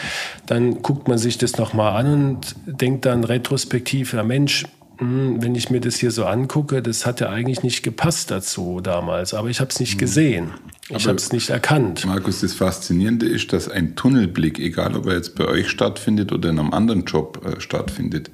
[0.46, 4.66] dann guckt man sich das nochmal an und denkt dann retrospektiv, ja Mensch,
[5.00, 8.80] hm, wenn ich mir das hier so angucke, das hat ja eigentlich nicht gepasst dazu
[8.82, 10.00] damals, aber ich habe es nicht mhm.
[10.00, 10.52] gesehen.
[10.90, 12.06] Ich habe es nicht erkannt.
[12.06, 16.50] Markus, das Faszinierende ist, dass ein Tunnelblick, egal ob er jetzt bei euch stattfindet oder
[16.50, 18.32] in einem anderen Job äh, stattfindet,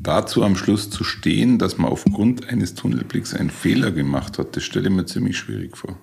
[0.00, 4.64] dazu am Schluss zu stehen, dass man aufgrund eines Tunnelblicks einen Fehler gemacht hat, das
[4.64, 5.98] stelle ich mir ziemlich schwierig vor.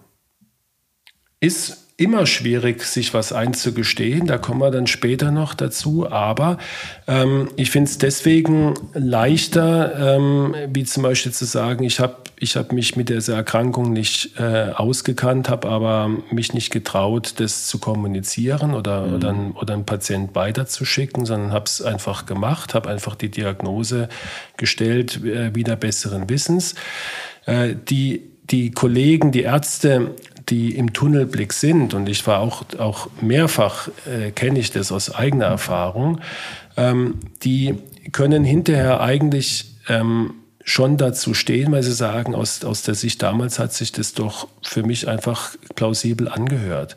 [1.39, 4.25] Ist immer schwierig, sich was einzugestehen.
[4.25, 6.09] Da kommen wir dann später noch dazu.
[6.09, 6.57] Aber
[7.07, 12.55] ähm, ich finde es deswegen leichter, ähm, wie zum Beispiel zu sagen, ich habe ich
[12.55, 17.77] hab mich mit dieser Erkrankung nicht äh, ausgekannt, habe aber mich nicht getraut, das zu
[17.77, 19.13] kommunizieren oder, mhm.
[19.13, 24.09] oder, oder einen Patient weiterzuschicken, sondern habe es einfach gemacht, habe einfach die Diagnose
[24.57, 26.73] gestellt, äh, wieder besseren Wissens.
[27.45, 30.15] Äh, die die Kollegen, die Ärzte,
[30.51, 35.13] die im Tunnelblick sind, und ich war auch, auch mehrfach, äh, kenne ich das aus
[35.13, 36.19] eigener Erfahrung,
[36.77, 37.75] ähm, die
[38.11, 40.33] können hinterher eigentlich ähm,
[40.63, 44.47] schon dazu stehen, weil sie sagen, aus, aus der Sicht damals hat sich das doch
[44.61, 46.95] für mich einfach plausibel angehört.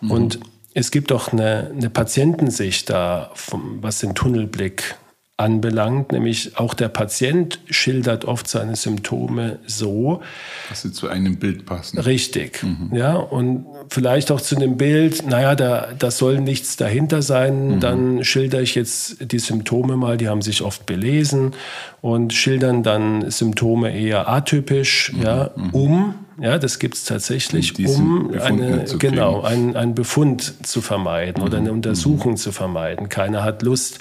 [0.00, 0.10] Mhm.
[0.10, 0.40] Und
[0.74, 4.96] es gibt auch eine, eine Patientensicht da, vom, was den Tunnelblick
[5.38, 10.20] anbelangt, nämlich auch der Patient schildert oft seine Symptome so,
[10.68, 11.98] dass sie zu einem Bild passen.
[12.00, 12.90] Richtig, mhm.
[12.92, 17.80] ja, und vielleicht auch zu einem Bild, naja, da, da soll nichts dahinter sein, mhm.
[17.80, 21.52] dann schilder ich jetzt die Symptome mal, die haben sich oft belesen
[22.00, 25.22] und schildern dann Symptome eher atypisch, mhm.
[25.22, 25.70] ja, mhm.
[25.70, 31.58] um ja, das gibt es tatsächlich, um eine, genau, einen, einen Befund zu vermeiden oder
[31.58, 31.78] eine mhm.
[31.78, 33.08] Untersuchung zu vermeiden.
[33.08, 33.98] Keiner hat Lust,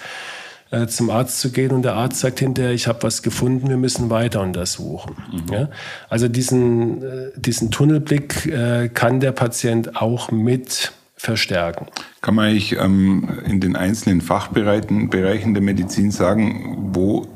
[0.71, 3.77] äh, zum Arzt zu gehen und der Arzt sagt hinterher, ich habe was gefunden, wir
[3.77, 5.15] müssen weiter untersuchen.
[5.31, 5.53] Mhm.
[5.53, 5.69] Ja?
[6.09, 11.87] Also diesen, äh, diesen Tunnelblick äh, kann der Patient auch mit verstärken.
[12.21, 17.27] Kann man eigentlich ähm, in den einzelnen Fachbereichen Bereichen der Medizin sagen, wo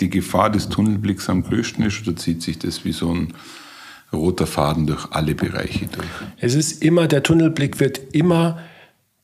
[0.00, 3.32] die Gefahr des Tunnelblicks am größten ist oder zieht sich das wie so ein
[4.12, 6.06] roter Faden durch alle Bereiche durch?
[6.38, 8.58] Es ist immer, der Tunnelblick wird immer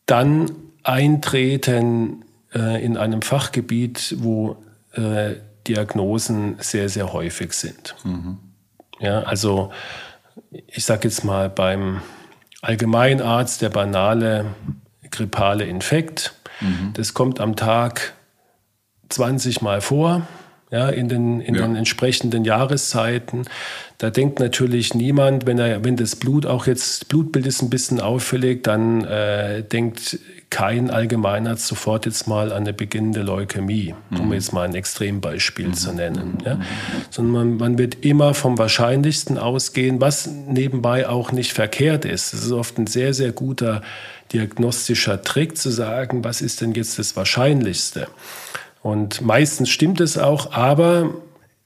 [0.06, 0.50] dann
[0.82, 4.56] eintreten, äh, in einem Fachgebiet, wo
[4.92, 5.34] äh,
[5.66, 7.94] Diagnosen sehr, sehr häufig sind.
[8.04, 8.38] Mhm.
[9.00, 9.70] Ja, also
[10.66, 12.00] ich sage jetzt mal beim
[12.62, 14.46] Allgemeinarzt der banale
[15.10, 16.34] grippale Infekt.
[16.60, 16.92] Mhm.
[16.94, 18.14] Das kommt am Tag
[19.08, 20.26] 20 Mal vor.
[20.70, 21.62] ja, in, den, in ja.
[21.62, 23.46] den entsprechenden Jahreszeiten.
[23.96, 28.00] Da denkt natürlich niemand, wenn, er, wenn das Blut auch jetzt, Blutbild ist ein bisschen
[28.00, 30.18] auffällig, dann äh, denkt
[30.50, 34.20] kein Allgemeinarzt sofort jetzt mal an eine beginnende Leukämie, mhm.
[34.20, 35.74] um jetzt mal ein Extrembeispiel mhm.
[35.74, 36.38] zu nennen.
[36.44, 36.60] Ja?
[37.10, 42.32] Sondern man, man wird immer vom Wahrscheinlichsten ausgehen, was nebenbei auch nicht verkehrt ist.
[42.32, 43.82] Es ist oft ein sehr, sehr guter
[44.32, 48.08] diagnostischer Trick zu sagen, was ist denn jetzt das Wahrscheinlichste?
[48.82, 51.14] Und meistens stimmt es auch, aber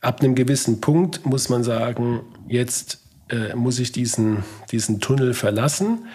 [0.00, 6.06] ab einem gewissen Punkt muss man sagen, jetzt äh, muss ich diesen, diesen Tunnel verlassen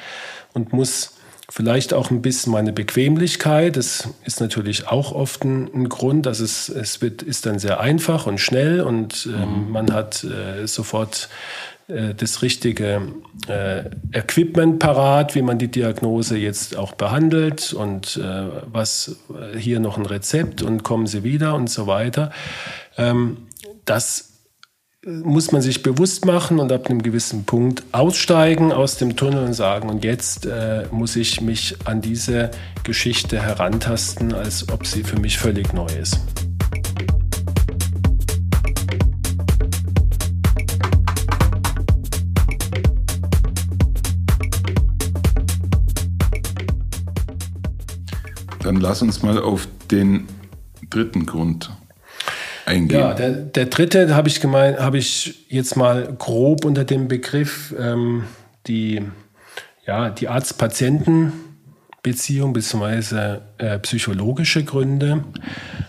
[0.53, 1.16] und muss
[1.49, 3.77] vielleicht auch ein bisschen meine Bequemlichkeit.
[3.77, 7.79] Das ist natürlich auch oft ein, ein Grund, dass es, es wird, ist dann sehr
[7.79, 9.71] einfach und schnell und ähm, mhm.
[9.71, 11.29] man hat äh, sofort
[11.88, 13.01] äh, das richtige
[13.47, 19.79] äh, Equipment parat, wie man die Diagnose jetzt auch behandelt und äh, was äh, hier
[19.79, 22.31] noch ein Rezept und kommen Sie wieder und so weiter.
[22.97, 23.38] Ähm,
[23.86, 24.27] das
[25.08, 29.54] muss man sich bewusst machen und ab einem gewissen Punkt aussteigen aus dem Tunnel und
[29.54, 32.52] sagen, und jetzt äh, muss ich mich an diese
[32.84, 36.20] Geschichte herantasten, als ob sie für mich völlig neu ist.
[48.62, 50.28] Dann lass uns mal auf den
[50.89, 51.72] dritten Grund
[52.67, 52.99] eingehen.
[52.99, 57.75] Ja, der, der dritte habe ich gemeint, habe ich jetzt mal grob unter dem Begriff
[57.80, 58.23] ähm,
[58.67, 59.03] die,
[59.86, 63.38] ja, die Arzt-Patienten-Beziehung bzw.
[63.58, 65.23] Äh, psychologische Gründe.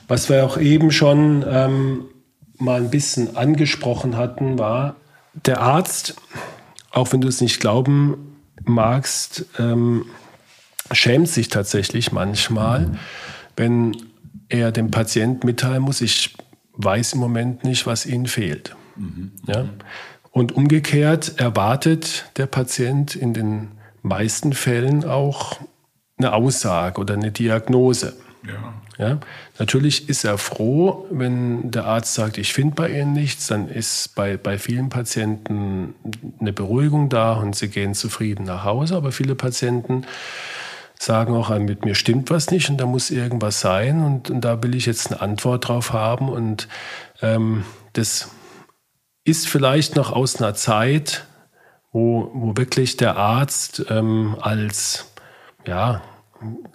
[0.07, 2.05] Was wir auch eben schon ähm,
[2.57, 4.97] mal ein bisschen angesprochen hatten, war,
[5.47, 6.17] der Arzt,
[6.91, 10.07] auch wenn du es nicht glauben magst, ähm,
[10.93, 12.99] schämt sich tatsächlich manchmal,
[13.57, 13.97] wenn
[14.49, 16.35] er dem Patienten mitteilen muss, ich
[16.79, 18.75] weiß im Moment nicht, was ihnen fehlt.
[18.97, 19.33] Mhm.
[19.47, 19.69] Ja?
[20.31, 25.59] Und umgekehrt erwartet der Patient in den meisten Fällen auch
[26.17, 28.15] eine Aussage oder eine Diagnose.
[28.47, 28.75] Ja.
[28.99, 29.21] Ja?
[29.59, 34.15] Natürlich ist er froh, wenn der Arzt sagt, ich finde bei Ihnen nichts, dann ist
[34.15, 35.95] bei, bei vielen Patienten
[36.41, 38.97] eine Beruhigung da und sie gehen zufrieden nach Hause.
[38.97, 40.05] Aber viele Patienten
[41.03, 44.63] sagen auch, mit mir stimmt was nicht und da muss irgendwas sein und, und da
[44.63, 46.29] will ich jetzt eine Antwort drauf haben.
[46.29, 46.69] Und
[47.23, 48.31] ähm, das
[49.25, 51.27] ist vielleicht noch aus einer Zeit,
[51.93, 55.13] wo, wo wirklich der Arzt ähm, als,
[55.67, 56.03] ja,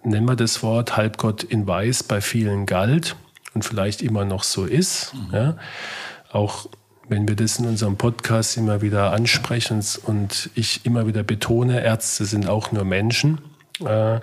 [0.04, 3.16] nennen wir das Wort, Halbgott in Weiß bei vielen galt
[3.54, 5.14] und vielleicht immer noch so ist.
[5.14, 5.34] Mhm.
[5.34, 5.58] Ja.
[6.32, 6.68] Auch
[7.08, 12.26] wenn wir das in unserem Podcast immer wieder ansprechen und ich immer wieder betone, Ärzte
[12.26, 13.40] sind auch nur Menschen.
[13.80, 14.20] Äh,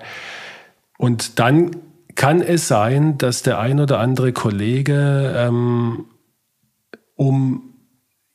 [0.98, 1.76] und dann
[2.14, 6.04] kann es sein, dass der ein oder andere Kollege, ähm,
[7.16, 7.70] um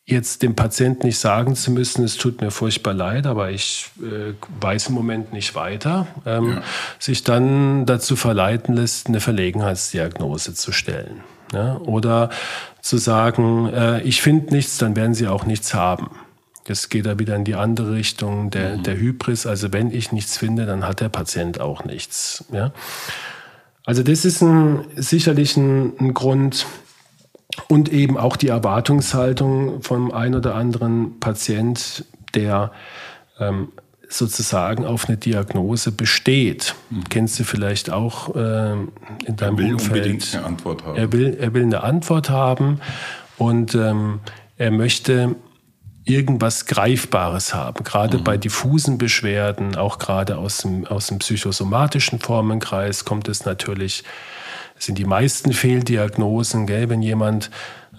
[0.05, 4.33] jetzt dem Patienten nicht sagen zu müssen, es tut mir furchtbar leid, aber ich äh,
[4.61, 6.61] weiß im Moment nicht weiter, ähm, ja.
[6.99, 11.23] sich dann dazu verleiten lässt, eine Verlegenheitsdiagnose zu stellen.
[11.53, 11.79] Ne?
[11.79, 12.29] Oder
[12.81, 16.11] zu sagen, äh, ich finde nichts, dann werden Sie auch nichts haben.
[16.65, 18.83] Das geht da wieder in die andere Richtung der, mhm.
[18.83, 19.45] der Hybris.
[19.45, 22.43] Also wenn ich nichts finde, dann hat der Patient auch nichts.
[22.51, 22.71] Ja?
[23.85, 26.65] Also das ist ein, sicherlich ein, ein Grund
[27.67, 32.71] und eben auch die Erwartungshaltung vom ein oder anderen Patient, der
[33.39, 33.69] ähm,
[34.09, 36.73] sozusagen auf eine Diagnose besteht.
[36.89, 37.03] Mhm.
[37.09, 39.91] Kennst du vielleicht auch äh, in deinem er will Umfeld.
[39.91, 40.97] unbedingt eine Antwort haben.
[40.97, 42.79] Er will, er will eine Antwort haben
[43.37, 44.19] und ähm,
[44.57, 45.35] er möchte
[46.05, 47.83] irgendwas Greifbares haben.
[47.83, 48.23] Gerade mhm.
[48.23, 54.03] bei diffusen Beschwerden, auch gerade aus dem, aus dem psychosomatischen Formenkreis kommt es natürlich,
[54.77, 56.89] sind die meisten Fehldiagnosen, gell?
[56.89, 57.49] wenn jemand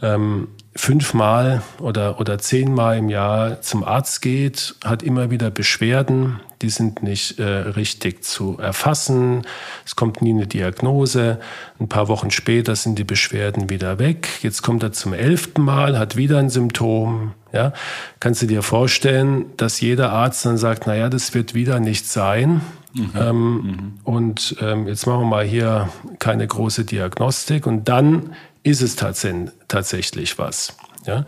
[0.02, 6.70] ähm, fünfmal oder, oder zehnmal im Jahr zum Arzt geht, hat immer wieder Beschwerden, die
[6.70, 9.42] sind nicht äh, richtig zu erfassen.
[9.84, 11.38] Es kommt nie eine Diagnose.
[11.78, 14.28] Ein paar Wochen später sind die Beschwerden wieder weg.
[14.42, 17.34] Jetzt kommt er zum elften Mal, hat wieder ein Symptom.
[17.52, 17.72] Ja,
[18.20, 22.62] kannst du dir vorstellen, dass jeder Arzt dann sagt, naja, das wird wieder nicht sein.
[22.94, 23.10] Mhm.
[23.14, 23.92] Ähm, mhm.
[24.04, 27.66] Und ähm, jetzt machen wir mal hier keine große Diagnostik.
[27.66, 28.34] Und dann
[28.66, 29.26] ist es tats
[29.68, 30.74] tatsächlich was.
[31.06, 31.24] Ja?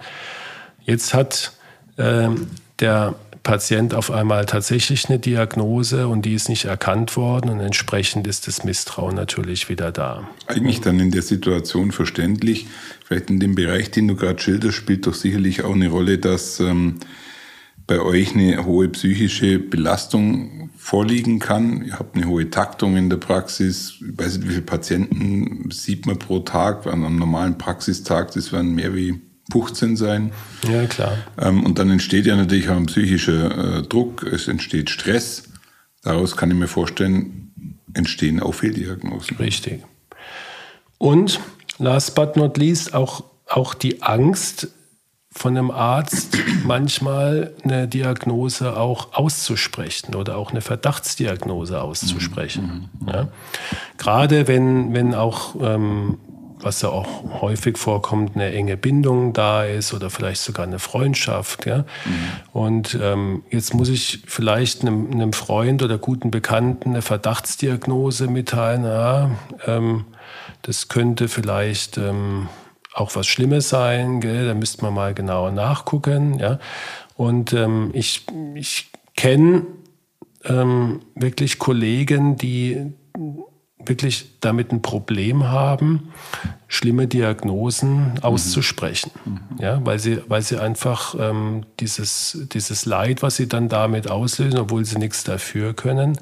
[0.85, 1.53] Jetzt hat
[1.96, 2.48] ähm,
[2.81, 8.27] der Patient auf einmal tatsächlich eine Diagnose und die ist nicht erkannt worden und entsprechend
[8.27, 10.29] ist das Misstrauen natürlich wieder da.
[10.46, 12.66] Eigentlich dann in der Situation verständlich.
[13.05, 16.61] Vielleicht in dem Bereich, den du gerade schilderst, spielt doch sicherlich auch eine Rolle, dass
[16.61, 16.96] ähm,
[17.87, 20.58] bei euch eine hohe psychische Belastung
[20.88, 21.85] vorliegen kann.
[21.85, 23.96] Ihr habt eine hohe Taktung in der Praxis.
[24.01, 26.87] Ich weiß nicht, wie viele Patienten sieht man pro Tag.
[26.87, 29.20] An einem normalen Praxistag, das werden mehr wie
[29.53, 30.33] 15 sein.
[30.66, 31.18] Ja, klar.
[31.38, 35.42] Ähm, und dann entsteht ja natürlich auch ein psychischer äh, Druck, es entsteht Stress.
[36.05, 39.37] Daraus kann ich mir vorstellen, entstehen auch Fehldiagnosen.
[39.37, 39.83] Richtig.
[40.96, 41.38] Und
[41.79, 44.68] last but not least auch, auch die Angst,
[45.31, 52.88] von einem Arzt manchmal eine Diagnose auch auszusprechen oder auch eine Verdachtsdiagnose auszusprechen.
[53.01, 53.09] Mhm.
[53.09, 53.29] Ja.
[53.99, 56.19] Gerade wenn, wenn auch, ähm,
[56.61, 61.67] was ja auch häufig vorkommt, eine enge Bindung da ist oder vielleicht sogar eine Freundschaft.
[61.67, 61.79] Ja.
[61.79, 61.85] Mhm.
[62.53, 68.85] Und ähm, jetzt muss ich vielleicht einem, einem, Freund oder guten Bekannten eine Verdachtsdiagnose mitteilen.
[68.85, 69.31] Ja,
[69.67, 70.07] ähm,
[70.62, 72.49] das könnte vielleicht ähm,
[73.00, 74.46] auch was Schlimmes sein, gell?
[74.46, 76.38] da müsste man mal genauer nachgucken.
[76.38, 76.58] Ja?
[77.16, 79.66] Und ähm, ich, ich kenne
[80.44, 82.92] ähm, wirklich Kollegen, die
[83.84, 86.12] wirklich damit ein Problem haben,
[86.66, 89.11] schlimme Diagnosen auszusprechen.
[89.24, 89.40] Mhm.
[89.61, 94.58] Ja, weil sie, weil sie einfach ähm, dieses, dieses Leid, was sie dann damit auslösen,
[94.58, 96.18] obwohl sie nichts dafür können.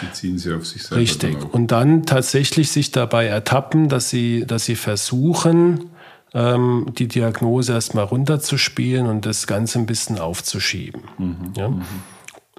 [0.00, 1.02] Beziehen sie auf sich selber.
[1.02, 1.36] Richtig.
[1.52, 5.90] Und dann tatsächlich sich dabei ertappen, dass sie, dass sie versuchen,
[6.34, 11.02] ähm, die Diagnose erstmal runterzuspielen und das Ganze ein bisschen aufzuschieben.
[11.18, 11.52] Mhm.
[11.56, 11.68] Ja?
[11.68, 11.82] Mhm.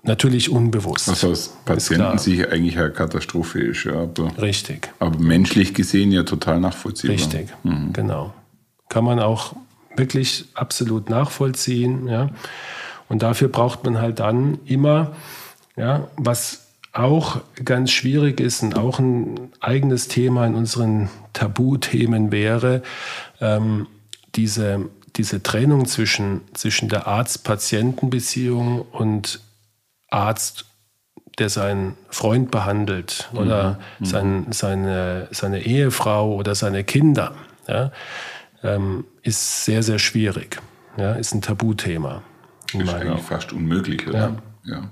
[0.03, 1.10] Natürlich unbewusst.
[1.10, 3.84] Was aus Patientensicht eigentlich eine Katastrophe ist.
[3.84, 4.89] Ja, aber, Richtig.
[4.99, 7.15] Aber menschlich gesehen ja total nachvollziehbar.
[7.15, 7.91] Richtig, mhm.
[7.91, 8.34] genau.
[8.88, 9.55] Kann man auch
[9.95, 12.08] wirklich absolut nachvollziehen.
[12.08, 12.29] Ja?
[13.10, 15.12] Und dafür braucht man halt dann immer,
[15.75, 22.82] ja, was auch ganz schwierig ist und auch ein eigenes Thema in unseren Tabuthemen wäre,
[23.39, 23.88] ähm,
[24.36, 29.39] diese, diese Trennung zwischen, zwischen der Arzt-Patienten-Beziehung und
[30.10, 30.65] Arzt,
[31.38, 34.06] der seinen Freund behandelt oder mhm.
[34.06, 37.34] sein, seine, seine Ehefrau oder seine Kinder,
[37.67, 37.91] ja,
[38.63, 40.62] ähm, ist sehr, sehr schwierig.
[40.97, 42.23] Ja, ist ein Tabuthema.
[42.73, 44.38] Ist eigentlich fast unmöglich, oder?
[44.65, 44.75] Ja.
[44.75, 44.91] ja.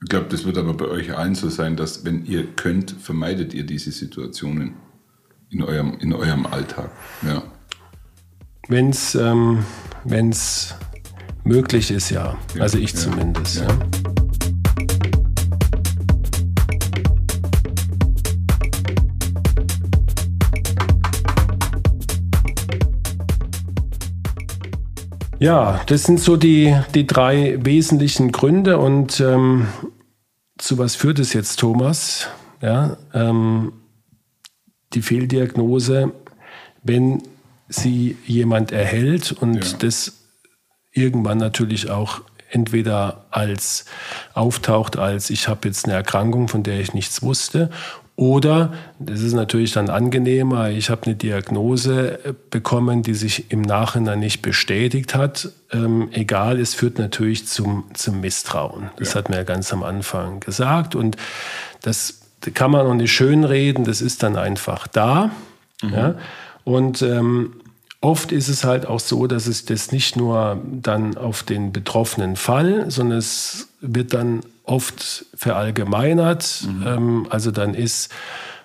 [0.00, 3.52] Ich glaube, das wird aber bei euch allen so sein, dass wenn ihr könnt, vermeidet
[3.52, 4.74] ihr diese Situationen
[5.50, 6.90] in eurem, in eurem Alltag.
[7.26, 7.42] Ja.
[8.68, 9.64] Wenn es ähm,
[11.44, 12.38] möglich ist, ja.
[12.54, 13.56] ja also ich ja, zumindest.
[13.56, 14.17] Ja.
[25.40, 28.78] Ja, das sind so die, die drei wesentlichen Gründe.
[28.78, 29.68] Und ähm,
[30.58, 32.28] zu was führt es jetzt, Thomas?
[32.60, 33.72] Ja, ähm,
[34.94, 36.12] die Fehldiagnose,
[36.82, 37.22] wenn
[37.68, 39.78] sie jemand erhält und ja.
[39.78, 40.14] das
[40.92, 43.84] irgendwann natürlich auch entweder als
[44.32, 47.70] auftaucht als ich habe jetzt eine Erkrankung, von der ich nichts wusste,
[48.18, 53.62] oder, das ist natürlich dann angenehmer, ich habe eine Diagnose äh, bekommen, die sich im
[53.62, 55.50] Nachhinein nicht bestätigt hat.
[55.70, 58.90] Ähm, egal, es führt natürlich zum, zum Misstrauen.
[58.98, 59.20] Das ja.
[59.20, 60.96] hat mir ja ganz am Anfang gesagt.
[60.96, 61.16] Und
[61.82, 62.22] das
[62.54, 65.30] kann man auch nicht schönreden, das ist dann einfach da.
[65.80, 65.94] Mhm.
[65.94, 66.14] Ja?
[66.64, 67.52] Und ähm,
[68.00, 72.36] Oft ist es halt auch so, dass es das nicht nur dann auf den betroffenen
[72.36, 76.64] Fall, sondern es wird dann oft verallgemeinert.
[76.66, 76.86] Mhm.
[76.86, 78.12] Ähm, also dann ist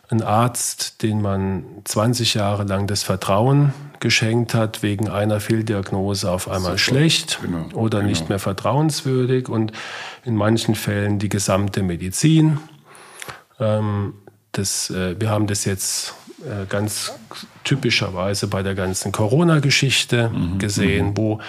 [0.10, 6.48] ein Arzt, den man 20 Jahre lang das Vertrauen geschenkt hat, wegen einer Fehldiagnose auf
[6.48, 6.78] einmal Super.
[6.78, 7.66] schlecht genau.
[7.74, 8.10] oder genau.
[8.10, 9.72] nicht mehr vertrauenswürdig und
[10.26, 12.60] in manchen Fällen die gesamte Medizin.
[13.60, 14.13] Ähm,
[14.52, 16.13] das, äh, wir haben das jetzt
[16.69, 17.13] ganz
[17.63, 21.17] typischerweise bei der ganzen Corona-Geschichte mhm, gesehen, mhm.
[21.17, 21.39] wo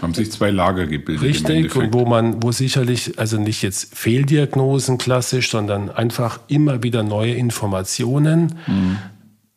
[0.00, 1.24] haben sich zwei Lager gebildet.
[1.24, 7.02] Richtig, und wo man, wo sicherlich, also nicht jetzt Fehldiagnosen klassisch, sondern einfach immer wieder
[7.02, 8.98] neue Informationen mhm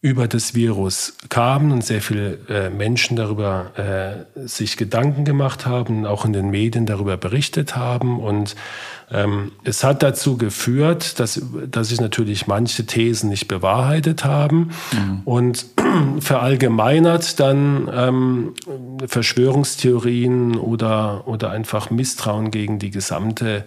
[0.05, 3.71] über das Virus kamen und sehr viele äh, Menschen darüber
[4.35, 8.19] äh, sich Gedanken gemacht haben, auch in den Medien darüber berichtet haben.
[8.19, 8.55] Und
[9.09, 11.41] ähm, es hat dazu geführt, dass,
[11.71, 15.21] dass sich natürlich manche Thesen nicht bewahrheitet haben mhm.
[15.25, 15.65] und
[16.19, 18.53] verallgemeinert dann ähm,
[19.07, 23.65] Verschwörungstheorien oder, oder einfach Misstrauen gegen die gesamte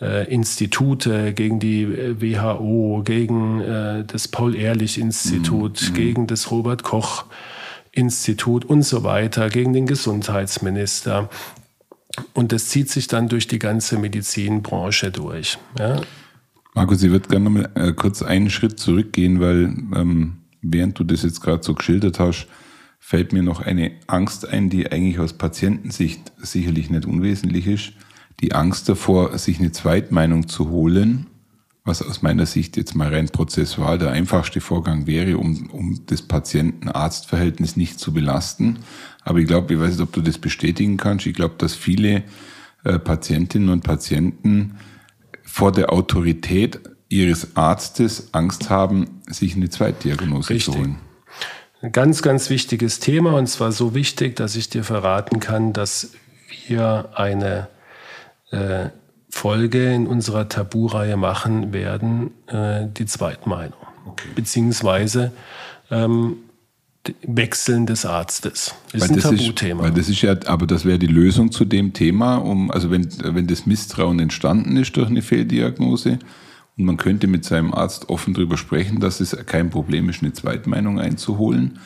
[0.00, 5.94] äh, Institute, gegen die äh, WHO, gegen äh, das Paul-Ehrlich-Institut, mhm.
[5.94, 11.30] gegen das Robert-Koch-Institut und so weiter, gegen den Gesundheitsminister.
[12.32, 15.58] Und das zieht sich dann durch die ganze Medizinbranche durch.
[15.78, 16.00] Ja.
[16.74, 19.64] Markus, ich würde gerne noch mal äh, kurz einen Schritt zurückgehen, weil
[19.94, 22.46] ähm, während du das jetzt gerade so geschildert hast,
[23.00, 27.92] fällt mir noch eine Angst ein, die eigentlich aus Patientensicht sicherlich nicht unwesentlich ist
[28.40, 31.26] die Angst davor, sich eine Zweitmeinung zu holen,
[31.84, 36.22] was aus meiner Sicht jetzt mal rein prozessual der einfachste Vorgang wäre, um, um das
[36.22, 38.80] Patienten-Arzt-Verhältnis nicht zu belasten.
[39.24, 41.26] Aber ich glaube, ich weiß nicht, ob du das bestätigen kannst.
[41.26, 42.24] Ich glaube, dass viele
[42.84, 44.76] äh, Patientinnen und Patienten
[45.42, 50.74] vor der Autorität ihres Arztes Angst haben, sich eine Zweitdiagnose Richtig.
[50.74, 50.96] zu holen.
[51.80, 56.12] Ein ganz, ganz wichtiges Thema und zwar so wichtig, dass ich dir verraten kann, dass
[56.66, 57.68] wir eine
[58.50, 58.90] äh,
[59.30, 63.78] Folge in unserer Tabu-Reihe machen werden, äh, die Zweitmeinung.
[64.06, 64.28] Okay.
[64.34, 65.32] Beziehungsweise
[65.90, 66.36] ähm,
[67.22, 68.74] Wechseln des Arztes.
[68.92, 69.82] Ist weil ein Tabuthema.
[69.82, 72.90] Ist, weil das ist ja, aber das wäre die Lösung zu dem Thema, um, also
[72.90, 76.18] wenn, wenn das Misstrauen entstanden ist durch eine Fehldiagnose
[76.76, 80.32] und man könnte mit seinem Arzt offen darüber sprechen, dass es kein Problem ist, eine
[80.32, 81.78] Zweitmeinung einzuholen,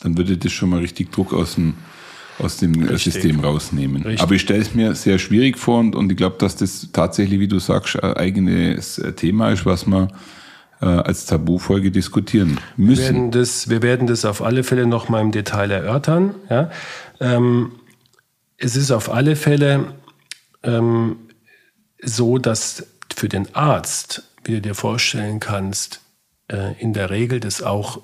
[0.00, 1.74] dann würde das schon mal richtig Druck aus dem,
[2.38, 3.14] aus dem Richtig.
[3.14, 4.02] System rausnehmen.
[4.02, 4.22] Richtig.
[4.22, 7.40] Aber ich stelle es mir sehr schwierig vor und, und ich glaube, dass das tatsächlich,
[7.40, 10.12] wie du sagst, ein eigenes Thema ist, was man
[10.80, 13.02] äh, als Tabufolge diskutieren müssen.
[13.02, 16.34] Wir werden das, wir werden das auf alle Fälle noch mal im Detail erörtern.
[16.50, 16.70] Ja?
[17.20, 17.72] Ähm,
[18.58, 19.94] es ist auf alle Fälle
[20.62, 21.16] ähm,
[22.02, 26.00] so, dass für den Arzt, wie du dir vorstellen kannst,
[26.48, 28.02] äh, in der Regel das auch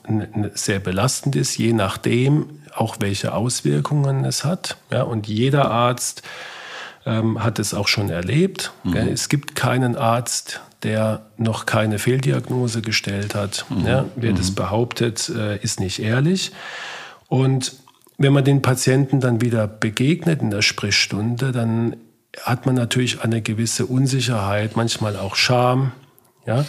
[0.55, 4.77] sehr belastend ist, je nachdem auch welche Auswirkungen es hat.
[4.91, 5.03] Ja?
[5.03, 6.23] Und jeder Arzt
[7.07, 8.73] ähm, hat es auch schon erlebt.
[8.85, 8.97] Mhm.
[8.97, 13.67] Es gibt keinen Arzt, der noch keine Fehldiagnose gestellt hat.
[13.69, 13.87] Mhm.
[13.87, 14.37] Ja, wer mhm.
[14.37, 16.53] das behauptet, äh, ist nicht ehrlich.
[17.29, 17.77] Und
[18.19, 21.97] wenn man den Patienten dann wieder begegnet in der Sprechstunde, dann
[22.43, 25.93] hat man natürlich eine gewisse Unsicherheit, manchmal auch Scham.
[26.47, 26.65] Ja?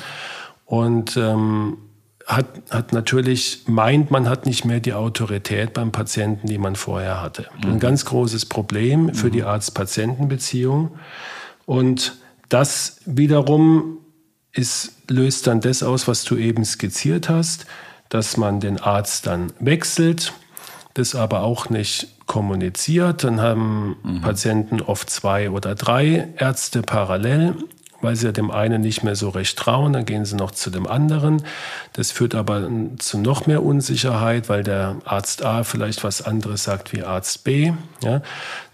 [0.66, 1.78] Und ähm,
[2.26, 7.22] hat, hat natürlich, meint, man hat nicht mehr die Autorität beim Patienten, die man vorher
[7.22, 7.47] hatte.
[7.63, 7.74] Mhm.
[7.74, 9.32] Ein ganz großes Problem für mhm.
[9.32, 10.97] die Arzt-Patienten-Beziehung.
[11.65, 12.17] Und
[12.49, 13.97] das wiederum
[14.53, 17.65] ist, löst dann das aus, was du eben skizziert hast,
[18.09, 20.34] dass man den Arzt dann wechselt,
[20.93, 23.24] das aber auch nicht kommuniziert.
[23.24, 24.22] Dann haben mhm.
[24.22, 27.55] Patienten oft zwei oder drei Ärzte parallel
[28.02, 30.70] weil sie ja dem einen nicht mehr so recht trauen, dann gehen sie noch zu
[30.70, 31.43] dem anderen.
[31.93, 36.93] Das führt aber zu noch mehr Unsicherheit, weil der Arzt A vielleicht was anderes sagt
[36.93, 37.74] wie Arzt B.
[38.04, 38.22] Ja?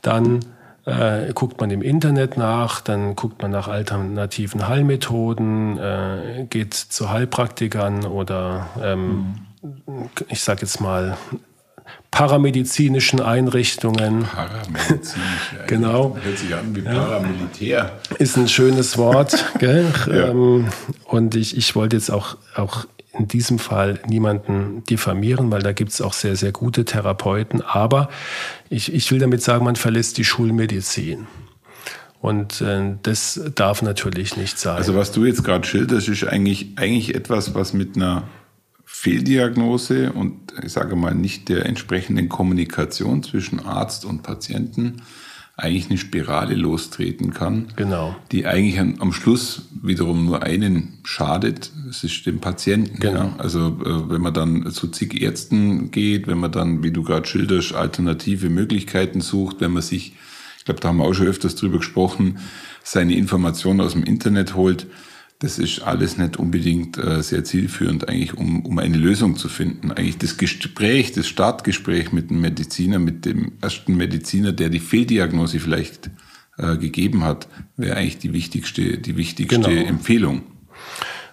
[0.01, 0.45] Dann
[0.86, 7.09] äh, guckt man im Internet nach, dann guckt man nach alternativen Heilmethoden, äh, geht zu
[7.09, 10.09] Heilpraktikern oder ähm, mhm.
[10.30, 11.17] ich sage jetzt mal
[12.11, 14.23] paramedizinischen Einrichtungen.
[14.23, 16.17] Paramedizinische genau.
[16.21, 17.99] Hört sich an wie Paramilitär.
[18.17, 19.45] Ist ein schönes Wort.
[19.59, 20.29] Ja.
[20.29, 20.67] Ähm,
[21.05, 22.85] und ich, ich wollte jetzt auch, auch
[23.17, 27.61] in diesem Fall niemanden diffamieren, weil da gibt es auch sehr, sehr gute Therapeuten.
[27.61, 28.09] Aber
[28.69, 31.27] ich, ich will damit sagen, man verlässt die Schulmedizin.
[32.21, 34.77] Und äh, das darf natürlich nicht sein.
[34.77, 38.23] Also was du jetzt gerade schilderst, ist eigentlich, eigentlich etwas, was mit einer
[38.89, 45.01] Fehldiagnose und ich sage mal nicht der entsprechenden Kommunikation zwischen Arzt und Patienten
[45.57, 48.15] eigentlich eine Spirale lostreten kann, genau.
[48.31, 52.99] die eigentlich am Schluss wiederum nur einen schadet, es ist dem Patienten.
[52.99, 53.19] Genau.
[53.19, 53.35] Ja?
[53.39, 57.27] Also äh, wenn man dann zu zig Ärzten geht, wenn man dann, wie du gerade
[57.27, 60.13] schilderst, alternative Möglichkeiten sucht, wenn man sich,
[60.59, 62.38] ich glaube, da haben wir auch schon öfters drüber gesprochen,
[62.83, 64.88] seine Informationen aus dem Internet holt,
[65.39, 69.91] das ist alles nicht unbedingt äh, sehr zielführend, eigentlich, um, um eine Lösung zu finden.
[69.91, 75.59] Eigentlich das Gespräch, das Startgespräch mit dem Mediziner, mit dem ersten Mediziner, der die Fehldiagnose
[75.59, 76.09] vielleicht
[76.57, 79.69] äh, gegeben hat, wäre eigentlich die wichtigste, die wichtigste genau.
[79.69, 80.41] Empfehlung.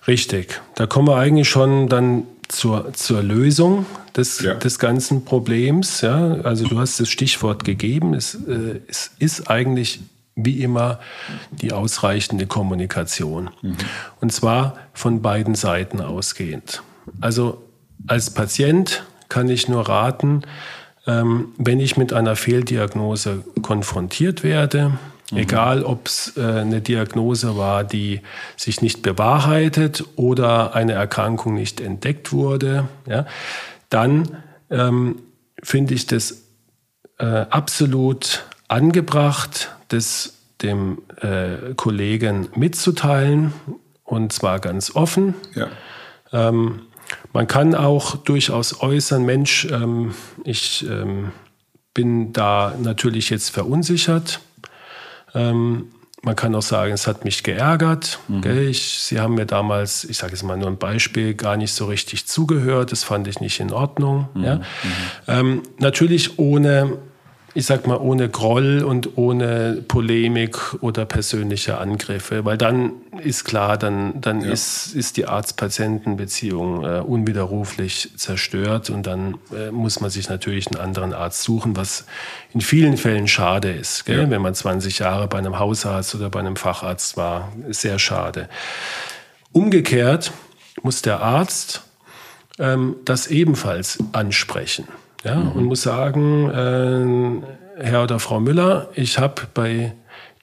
[0.07, 0.61] Richtig.
[0.75, 4.53] Da kommen wir eigentlich schon dann zur, zur Lösung des, ja.
[4.53, 6.03] des ganzen Problems.
[6.03, 6.41] Ja?
[6.43, 8.13] Also du hast das Stichwort gegeben.
[8.13, 10.01] Es, äh, es ist eigentlich
[10.37, 10.99] wie immer
[11.51, 13.51] die ausreichende Kommunikation.
[13.63, 13.77] Mhm.
[14.21, 16.83] Und zwar von beiden Seiten ausgehend.
[17.21, 17.63] Also
[18.07, 20.43] als Patient kann ich nur raten,
[21.07, 24.93] ähm, wenn ich mit einer Fehldiagnose konfrontiert werde,
[25.31, 25.39] mhm.
[25.39, 28.21] egal ob es äh, eine Diagnose war, die
[28.57, 33.27] sich nicht bewahrheitet oder eine Erkrankung nicht entdeckt wurde, ja,
[33.91, 34.39] dann
[34.71, 35.21] ähm,
[35.63, 36.43] finde ich das
[37.19, 43.53] äh, absolut angebracht, das dem äh, Kollegen mitzuteilen
[44.03, 45.35] und zwar ganz offen.
[45.55, 45.69] Ja.
[46.33, 46.83] Ähm,
[47.33, 51.31] man kann auch durchaus äußern, Mensch, ähm, ich ähm,
[51.93, 54.41] bin da natürlich jetzt verunsichert.
[55.35, 58.19] Ähm, man kann auch sagen, es hat mich geärgert.
[58.29, 58.69] Mhm.
[58.69, 61.87] Ich, Sie haben mir damals, ich sage jetzt mal nur ein Beispiel, gar nicht so
[61.87, 62.91] richtig zugehört.
[62.93, 64.29] Das fand ich nicht in Ordnung.
[64.35, 64.45] Mhm.
[64.45, 64.57] Ja?
[64.57, 64.63] Mhm.
[65.29, 66.99] Ähm, natürlich ohne
[67.57, 72.93] ich sag mal, ohne Groll und ohne Polemik oder persönliche Angriffe, weil dann
[73.23, 74.51] ist klar, dann, dann ja.
[74.51, 80.81] ist, ist die Arzt-Patienten-Beziehung äh, unwiderruflich zerstört und dann äh, muss man sich natürlich einen
[80.81, 82.07] anderen Arzt suchen, was
[82.53, 84.29] in vielen Fällen schade ist, ja.
[84.29, 87.53] wenn man 20 Jahre bei einem Hausarzt oder bei einem Facharzt war.
[87.69, 88.49] Sehr schade.
[89.53, 90.33] Umgekehrt
[90.83, 91.85] muss der Arzt
[92.59, 94.89] ähm, das ebenfalls ansprechen.
[95.25, 95.53] Ja, mhm.
[95.53, 99.95] Und muss sagen, äh, Herr oder Frau Müller, ich habe bei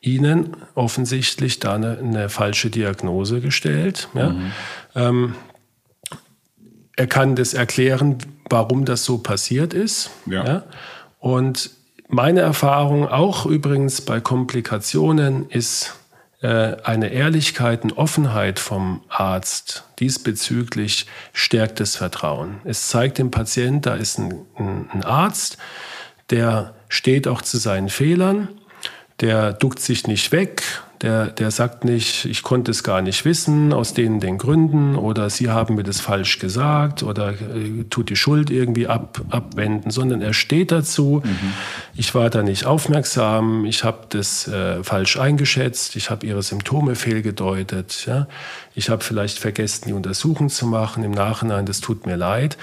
[0.02, 4.10] Ihnen offensichtlich da eine, eine falsche Diagnose gestellt.
[4.14, 4.30] Ja?
[4.30, 4.52] Mhm.
[4.96, 5.36] Ähm,
[6.96, 8.18] er kann das erklären,
[8.50, 10.10] warum das so passiert ist.
[10.26, 10.46] Ja.
[10.46, 10.64] ja?
[11.20, 11.70] Und
[12.08, 15.96] meine Erfahrung auch übrigens bei Komplikationen ist,
[16.48, 22.62] eine Ehrlichkeit, eine Offenheit vom Arzt diesbezüglich stärkt das Vertrauen.
[22.64, 25.58] Es zeigt dem Patient, da ist ein, ein Arzt,
[26.32, 28.48] der steht auch zu seinen Fehlern,
[29.20, 30.64] der duckt sich nicht weg,
[31.02, 35.30] der, der sagt nicht, ich konnte es gar nicht wissen, aus denen den Gründen, oder
[35.32, 40.22] Sie haben mir das falsch gesagt, oder äh, tut die Schuld irgendwie ab, abwenden, sondern
[40.22, 41.54] er steht dazu, mhm.
[41.96, 46.96] ich war da nicht aufmerksam, ich habe das äh, falsch eingeschätzt, ich habe Ihre Symptome
[46.96, 48.28] fehlgedeutet, ja?
[48.76, 52.58] ich habe vielleicht vergessen, die Untersuchung zu machen, im Nachhinein, das tut mir leid.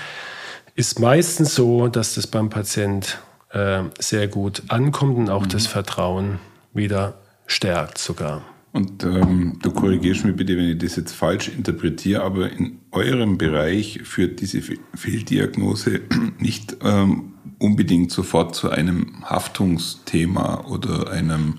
[0.76, 3.18] Ist meistens so, dass das beim Patient
[3.50, 5.48] äh, sehr gut ankommt und auch mhm.
[5.48, 6.38] das Vertrauen
[6.72, 7.14] wieder
[7.48, 8.42] stärkt sogar.
[8.70, 13.36] Und ähm, du korrigierst mich bitte, wenn ich das jetzt falsch interpretiere, aber in eurem
[13.38, 14.62] Bereich führt diese
[14.94, 16.02] Fehldiagnose
[16.38, 21.58] nicht ähm, unbedingt sofort zu einem Haftungsthema oder einem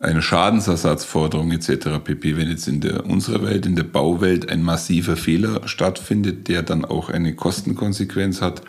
[0.00, 2.02] einer Schadensersatzforderung etc.
[2.02, 2.36] pp.
[2.36, 6.86] Wenn jetzt in der unserer Welt, in der Bauwelt ein massiver Fehler stattfindet, der dann
[6.86, 8.62] auch eine Kostenkonsequenz hat,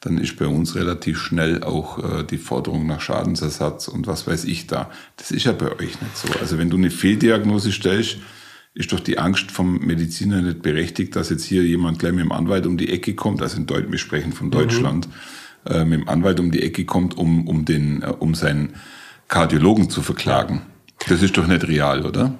[0.00, 4.44] dann ist bei uns relativ schnell auch äh, die Forderung nach Schadensersatz und was weiß
[4.44, 4.90] ich da.
[5.16, 6.28] Das ist ja bei euch nicht so.
[6.40, 8.18] Also wenn du eine Fehldiagnose stellst,
[8.74, 12.32] ist doch die Angst vom Mediziner nicht berechtigt, dass jetzt hier jemand gleich mit dem
[12.32, 15.08] Anwalt um die Ecke kommt, also in Deutsch, wir sprechen von Deutschland,
[15.64, 15.72] mhm.
[15.72, 18.74] äh, mit dem Anwalt um die Ecke kommt, um, um, den, äh, um seinen
[19.26, 20.62] Kardiologen zu verklagen.
[21.08, 22.34] Das ist doch nicht real, oder?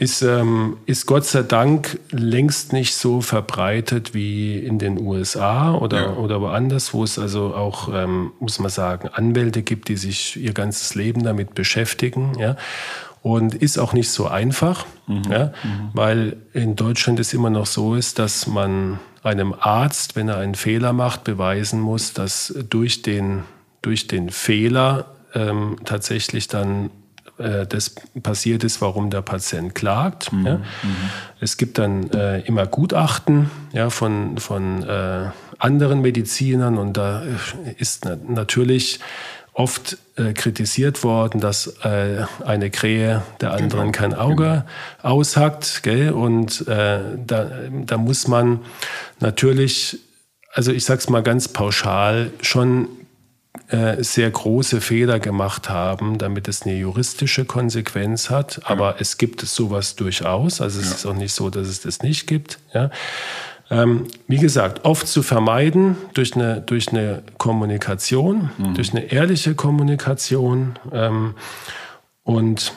[0.00, 6.00] Ist, ähm, ist Gott sei Dank längst nicht so verbreitet wie in den USA oder,
[6.00, 6.12] ja.
[6.14, 10.54] oder woanders, wo es also auch, ähm, muss man sagen, Anwälte gibt, die sich ihr
[10.54, 12.32] ganzes Leben damit beschäftigen.
[12.38, 12.56] Ja?
[13.22, 15.22] Und ist auch nicht so einfach, mhm.
[15.30, 15.46] Ja?
[15.62, 15.90] Mhm.
[15.92, 20.54] weil in Deutschland es immer noch so ist, dass man einem Arzt, wenn er einen
[20.54, 23.44] Fehler macht, beweisen muss, dass durch den,
[23.82, 26.88] durch den Fehler ähm, tatsächlich dann
[27.40, 30.32] äh, das passiert ist, warum der Patient klagt.
[30.32, 30.46] Mhm.
[30.46, 30.56] Ja.
[30.56, 30.64] Mhm.
[31.40, 37.22] Es gibt dann äh, immer Gutachten ja, von, von äh, anderen Medizinern und da
[37.78, 39.00] ist na natürlich
[39.52, 43.98] oft äh, kritisiert worden, dass äh, eine Krähe der anderen genau.
[43.98, 44.64] kein Auge
[45.02, 45.14] genau.
[45.14, 45.82] aushackt.
[45.82, 46.12] Gell?
[46.12, 47.50] Und äh, da,
[47.84, 48.60] da muss man
[49.18, 49.98] natürlich,
[50.52, 52.88] also ich sage es mal ganz pauschal, schon
[53.68, 58.60] äh, sehr große Fehler gemacht haben, damit es eine juristische Konsequenz hat.
[58.64, 60.60] Aber es gibt sowas durchaus.
[60.60, 60.94] Also es ja.
[60.94, 62.58] ist auch nicht so, dass es das nicht gibt.
[62.74, 62.90] Ja.
[63.70, 68.74] Ähm, wie gesagt, oft zu vermeiden durch eine, durch eine Kommunikation, mhm.
[68.74, 70.76] durch eine ehrliche Kommunikation.
[70.92, 71.34] Ähm,
[72.24, 72.72] und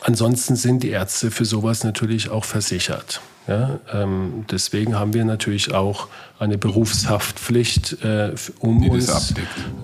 [0.00, 3.20] ansonsten sind die Ärzte für sowas natürlich auch versichert.
[3.48, 9.34] Ja, ähm, deswegen haben wir natürlich auch eine Berufshaftpflicht, äh, um Die uns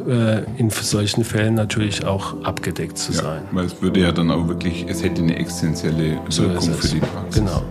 [0.06, 3.42] äh, in solchen Fällen natürlich auch abgedeckt zu ja, sein.
[3.52, 7.00] Weil es würde ja dann auch wirklich, es hätte eine essentielle Wirkung so für die
[7.00, 7.40] Praxis.
[7.40, 7.62] Genau.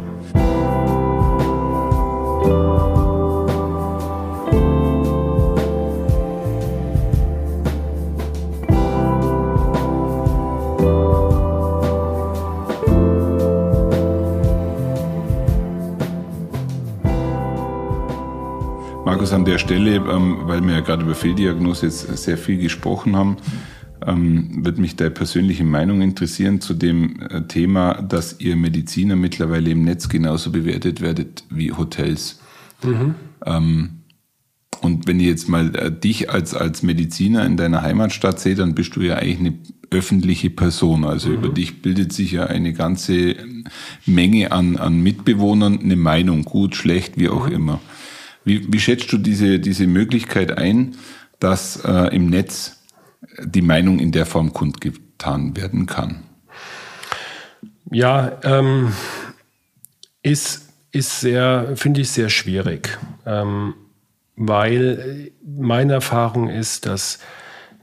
[19.04, 23.16] Markus, an der Stelle, ähm, weil wir ja gerade über Fehldiagnose jetzt sehr viel gesprochen
[23.16, 23.38] haben,
[24.06, 29.72] ähm, wird mich deine persönliche Meinung interessieren zu dem äh, Thema, dass ihr Mediziner mittlerweile
[29.72, 32.40] im Netz genauso bewertet werdet wie Hotels.
[32.84, 33.16] Mhm.
[33.46, 33.90] Ähm,
[34.82, 38.76] und wenn ich jetzt mal äh, dich als, als Mediziner in deiner Heimatstadt sehe, dann
[38.76, 39.54] bist du ja eigentlich eine
[39.92, 41.06] öffentliche Person.
[41.06, 41.36] Also mhm.
[41.36, 43.36] über dich bildet sich ja eine ganze
[44.06, 47.56] Menge an, an Mitbewohnern eine Meinung, gut, schlecht, wie auch mhm.
[47.56, 47.82] immer.
[48.44, 50.96] Wie, wie schätzt du diese, diese Möglichkeit ein,
[51.40, 52.82] dass äh, im Netz
[53.40, 56.24] die Meinung in der Form kundgetan werden kann?
[57.92, 58.94] Ja, ähm,
[60.24, 63.74] ist, ist sehr, finde ich sehr schwierig, ähm,
[64.36, 67.20] weil meine Erfahrung ist, dass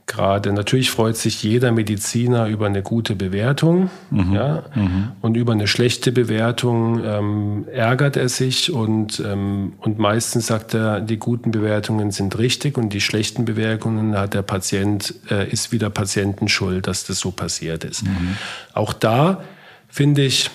[0.09, 4.33] gerade, natürlich freut sich jeder Mediziner über eine gute Bewertung, mhm.
[4.33, 5.11] ja, mhm.
[5.21, 10.99] und über eine schlechte Bewertung ähm, ärgert er sich und, ähm, und meistens sagt er,
[10.99, 15.89] die guten Bewertungen sind richtig und die schlechten Bewertungen hat der Patient, äh, ist wieder
[15.89, 18.03] Patientenschuld, dass das so passiert ist.
[18.03, 18.35] Mhm.
[18.73, 19.41] Auch da
[19.87, 20.49] finde ich,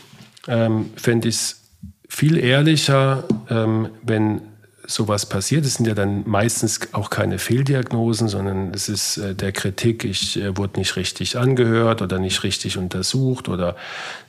[0.49, 1.61] ähm, fände ich es
[2.09, 4.43] viel ehrlicher, ähm, wenn
[4.87, 5.65] sowas passiert.
[5.65, 10.37] Es sind ja dann meistens auch keine Fehldiagnosen, sondern es ist äh, der Kritik, ich
[10.37, 13.77] äh, wurde nicht richtig angehört oder nicht richtig untersucht oder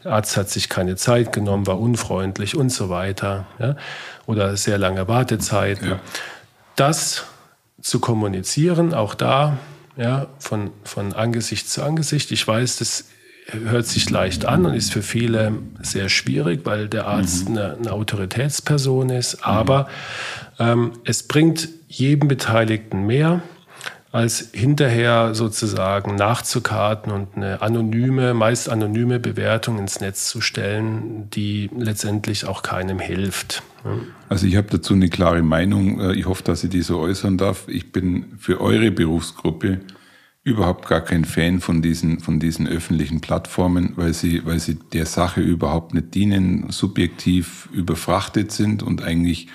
[0.03, 3.47] der Arzt hat sich keine Zeit genommen, war unfreundlich und so weiter.
[3.59, 3.75] Ja?
[4.25, 5.89] Oder sehr lange Wartezeiten.
[5.89, 5.99] Ja.
[6.75, 7.25] Das
[7.81, 9.57] zu kommunizieren, auch da,
[9.97, 12.31] ja, von, von Angesicht zu Angesicht.
[12.31, 13.05] Ich weiß, das
[13.51, 17.57] hört sich leicht an und ist für viele sehr schwierig, weil der Arzt mhm.
[17.57, 19.45] eine, eine, Autoritätsperson ist.
[19.45, 19.87] Aber
[20.59, 23.41] ähm, es bringt jedem Beteiligten mehr,
[24.11, 31.69] als hinterher sozusagen nachzukarten und eine anonyme, meist anonyme Bewertung ins Netz zu stellen, die
[31.77, 33.61] letztendlich auch keinem hilft.
[34.29, 35.99] Also ich habe dazu eine klare Meinung.
[35.99, 37.67] Äh, ich hoffe, dass ich die so äußern darf.
[37.67, 39.81] Ich bin für eure Berufsgruppe
[40.45, 45.07] überhaupt gar kein Fan von diesen, von diesen öffentlichen Plattformen, weil sie, weil sie der
[45.07, 49.47] Sache überhaupt nicht dienen, subjektiv überfrachtet sind und eigentlich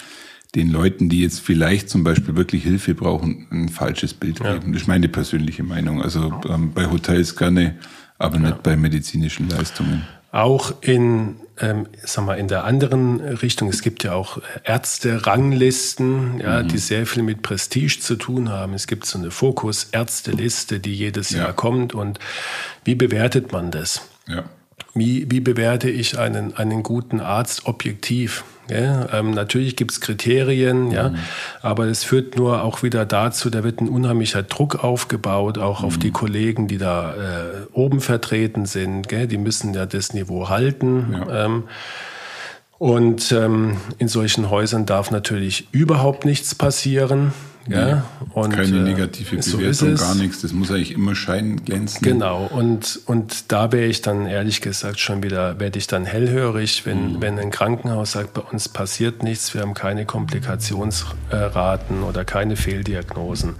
[0.57, 4.55] den Leuten, die jetzt vielleicht zum Beispiel wirklich Hilfe brauchen, ein falsches Bild ja.
[4.55, 4.73] geben.
[4.73, 6.03] Das ist meine persönliche Meinung.
[6.03, 7.77] Also ähm, bei Hotels gerne,
[8.19, 8.49] aber ja.
[8.49, 10.05] nicht bei medizinischen Leistungen.
[10.33, 16.63] Auch in, ähm, sag mal, in der anderen Richtung, es gibt ja auch Ärzte-Ranglisten, ja,
[16.63, 16.69] mhm.
[16.69, 18.75] die sehr viel mit Prestige zu tun haben.
[18.75, 21.39] Es gibt so eine Fokus-Ärzteliste, die jedes ja.
[21.45, 21.95] Jahr kommt.
[21.95, 22.19] Und
[22.85, 24.03] wie bewertet man das?
[24.27, 24.45] Ja.
[24.95, 28.45] Wie, wie bewerte ich einen, einen guten Arzt objektiv?
[28.71, 30.93] Ja, ähm, natürlich gibt es Kriterien, mhm.
[30.93, 31.15] ja,
[31.63, 35.87] aber es führt nur auch wieder dazu, da wird ein unheimlicher Druck aufgebaut, auch mhm.
[35.87, 36.13] auf die mhm.
[36.13, 37.17] Kollegen, die da äh,
[37.73, 39.09] oben vertreten sind.
[39.09, 39.27] Gell?
[39.27, 41.15] Die müssen ja das Niveau halten.
[41.15, 41.47] Ja.
[41.47, 41.65] Ähm,
[42.79, 47.33] und ähm, in solchen Häusern darf natürlich überhaupt nichts passieren.
[47.69, 50.41] Ja, und, keine äh, negative Bewertung, so gar nichts.
[50.41, 52.01] Das muss eigentlich immer scheinen, glänzen.
[52.03, 52.47] Genau.
[52.47, 57.15] Und, und da wäre ich dann ehrlich gesagt schon wieder, werde ich dann hellhörig, wenn,
[57.15, 57.21] mhm.
[57.21, 63.57] wenn ein Krankenhaus sagt, bei uns passiert nichts, wir haben keine Komplikationsraten oder keine Fehldiagnosen.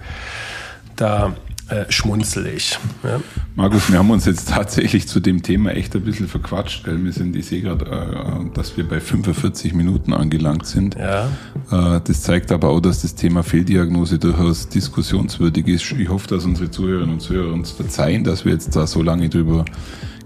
[0.95, 1.35] Da
[1.71, 2.77] äh, schmunzel ich.
[3.03, 3.21] Ja.
[3.55, 6.83] Markus, wir haben uns jetzt tatsächlich zu dem Thema echt ein bisschen verquatscht.
[6.83, 7.03] Gell?
[7.03, 10.95] Wir sind, ich sehe gerade, äh, dass wir bei 45 Minuten angelangt sind.
[10.95, 11.29] Ja.
[11.71, 15.91] Äh, das zeigt aber auch, dass das Thema Fehldiagnose durchaus diskussionswürdig ist.
[15.91, 19.29] Ich hoffe, dass unsere Zuhörerinnen und Zuhörer uns verzeihen, dass wir jetzt da so lange
[19.29, 19.65] drüber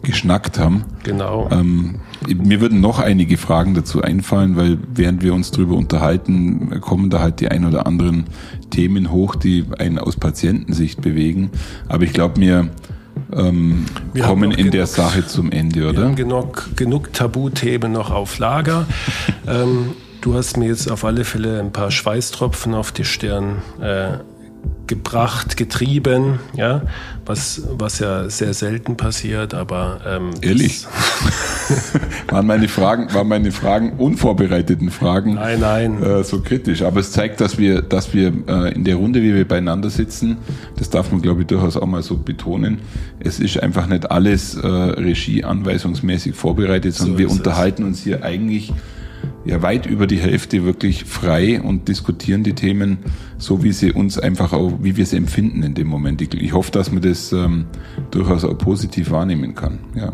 [0.05, 0.83] geschnackt haben.
[1.03, 1.49] Genau.
[1.51, 7.09] Ähm, mir würden noch einige Fragen dazu einfallen, weil während wir uns darüber unterhalten, kommen
[7.09, 8.25] da halt die ein oder anderen
[8.69, 11.51] Themen hoch, die einen aus Patientensicht bewegen.
[11.87, 12.69] Aber ich glaube mir,
[13.33, 13.85] ähm,
[14.21, 15.97] kommen in genug, der Sache zum Ende, oder?
[15.97, 18.87] Wir haben genug, genug Tabuthemen noch auf Lager.
[19.47, 19.91] ähm,
[20.21, 24.17] du hast mir jetzt auf alle Fälle ein paar Schweißtropfen auf die Stirn äh,
[24.87, 26.83] gebracht, getrieben, ja,
[27.25, 30.85] was, was ja sehr selten passiert, aber ähm, ehrlich
[32.27, 36.83] waren meine Fragen, waren meine Fragen unvorbereiteten Fragen, nein, nein, äh, so kritisch.
[36.83, 40.37] Aber es zeigt, dass wir, dass wir äh, in der Runde, wie wir beieinander sitzen,
[40.77, 42.79] das darf man glaube ich durchaus auch mal so betonen.
[43.19, 47.87] Es ist einfach nicht alles äh, regieanweisungsmäßig vorbereitet, sondern so wir unterhalten es.
[47.87, 48.71] uns hier eigentlich
[49.45, 52.97] ja weit über die Hälfte wirklich frei und diskutieren die Themen
[53.37, 56.21] so, wie sie uns einfach auch, wie wir sie empfinden in dem Moment.
[56.21, 57.65] Ich, ich hoffe, dass man das ähm,
[58.11, 59.79] durchaus auch positiv wahrnehmen kann.
[59.95, 60.11] Ja.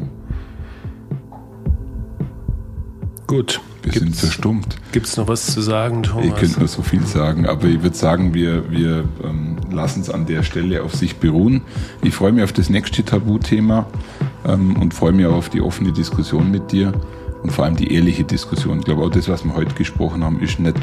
[3.27, 3.61] Gut.
[3.83, 4.77] Wir gibt's, sind verstummt.
[4.91, 6.25] Gibt es noch was zu sagen, Thomas?
[6.25, 10.09] Ich könnte nur so viel sagen, aber ich würde sagen, wir, wir ähm, lassen es
[10.09, 11.61] an der Stelle auf sich beruhen.
[12.03, 13.87] Ich freue mich auf das nächste Tabuthema
[14.45, 16.93] ähm, und freue mich auch auf die offene Diskussion mit dir
[17.43, 18.79] und vor allem die ehrliche Diskussion.
[18.79, 20.77] Ich glaube auch das, was wir heute gesprochen haben, ist nicht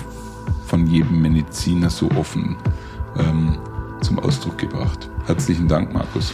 [0.67, 2.57] von jedem Mediziner so offen
[3.19, 3.59] ähm,
[4.01, 5.09] zum Ausdruck gebracht.
[5.27, 6.33] Herzlichen Dank, Markus.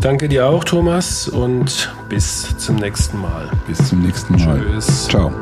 [0.00, 3.50] Danke dir auch, Thomas, und bis zum nächsten Mal.
[3.66, 4.60] Bis zum nächsten Mal.
[4.60, 5.08] Tschüss.
[5.08, 5.32] Ciao.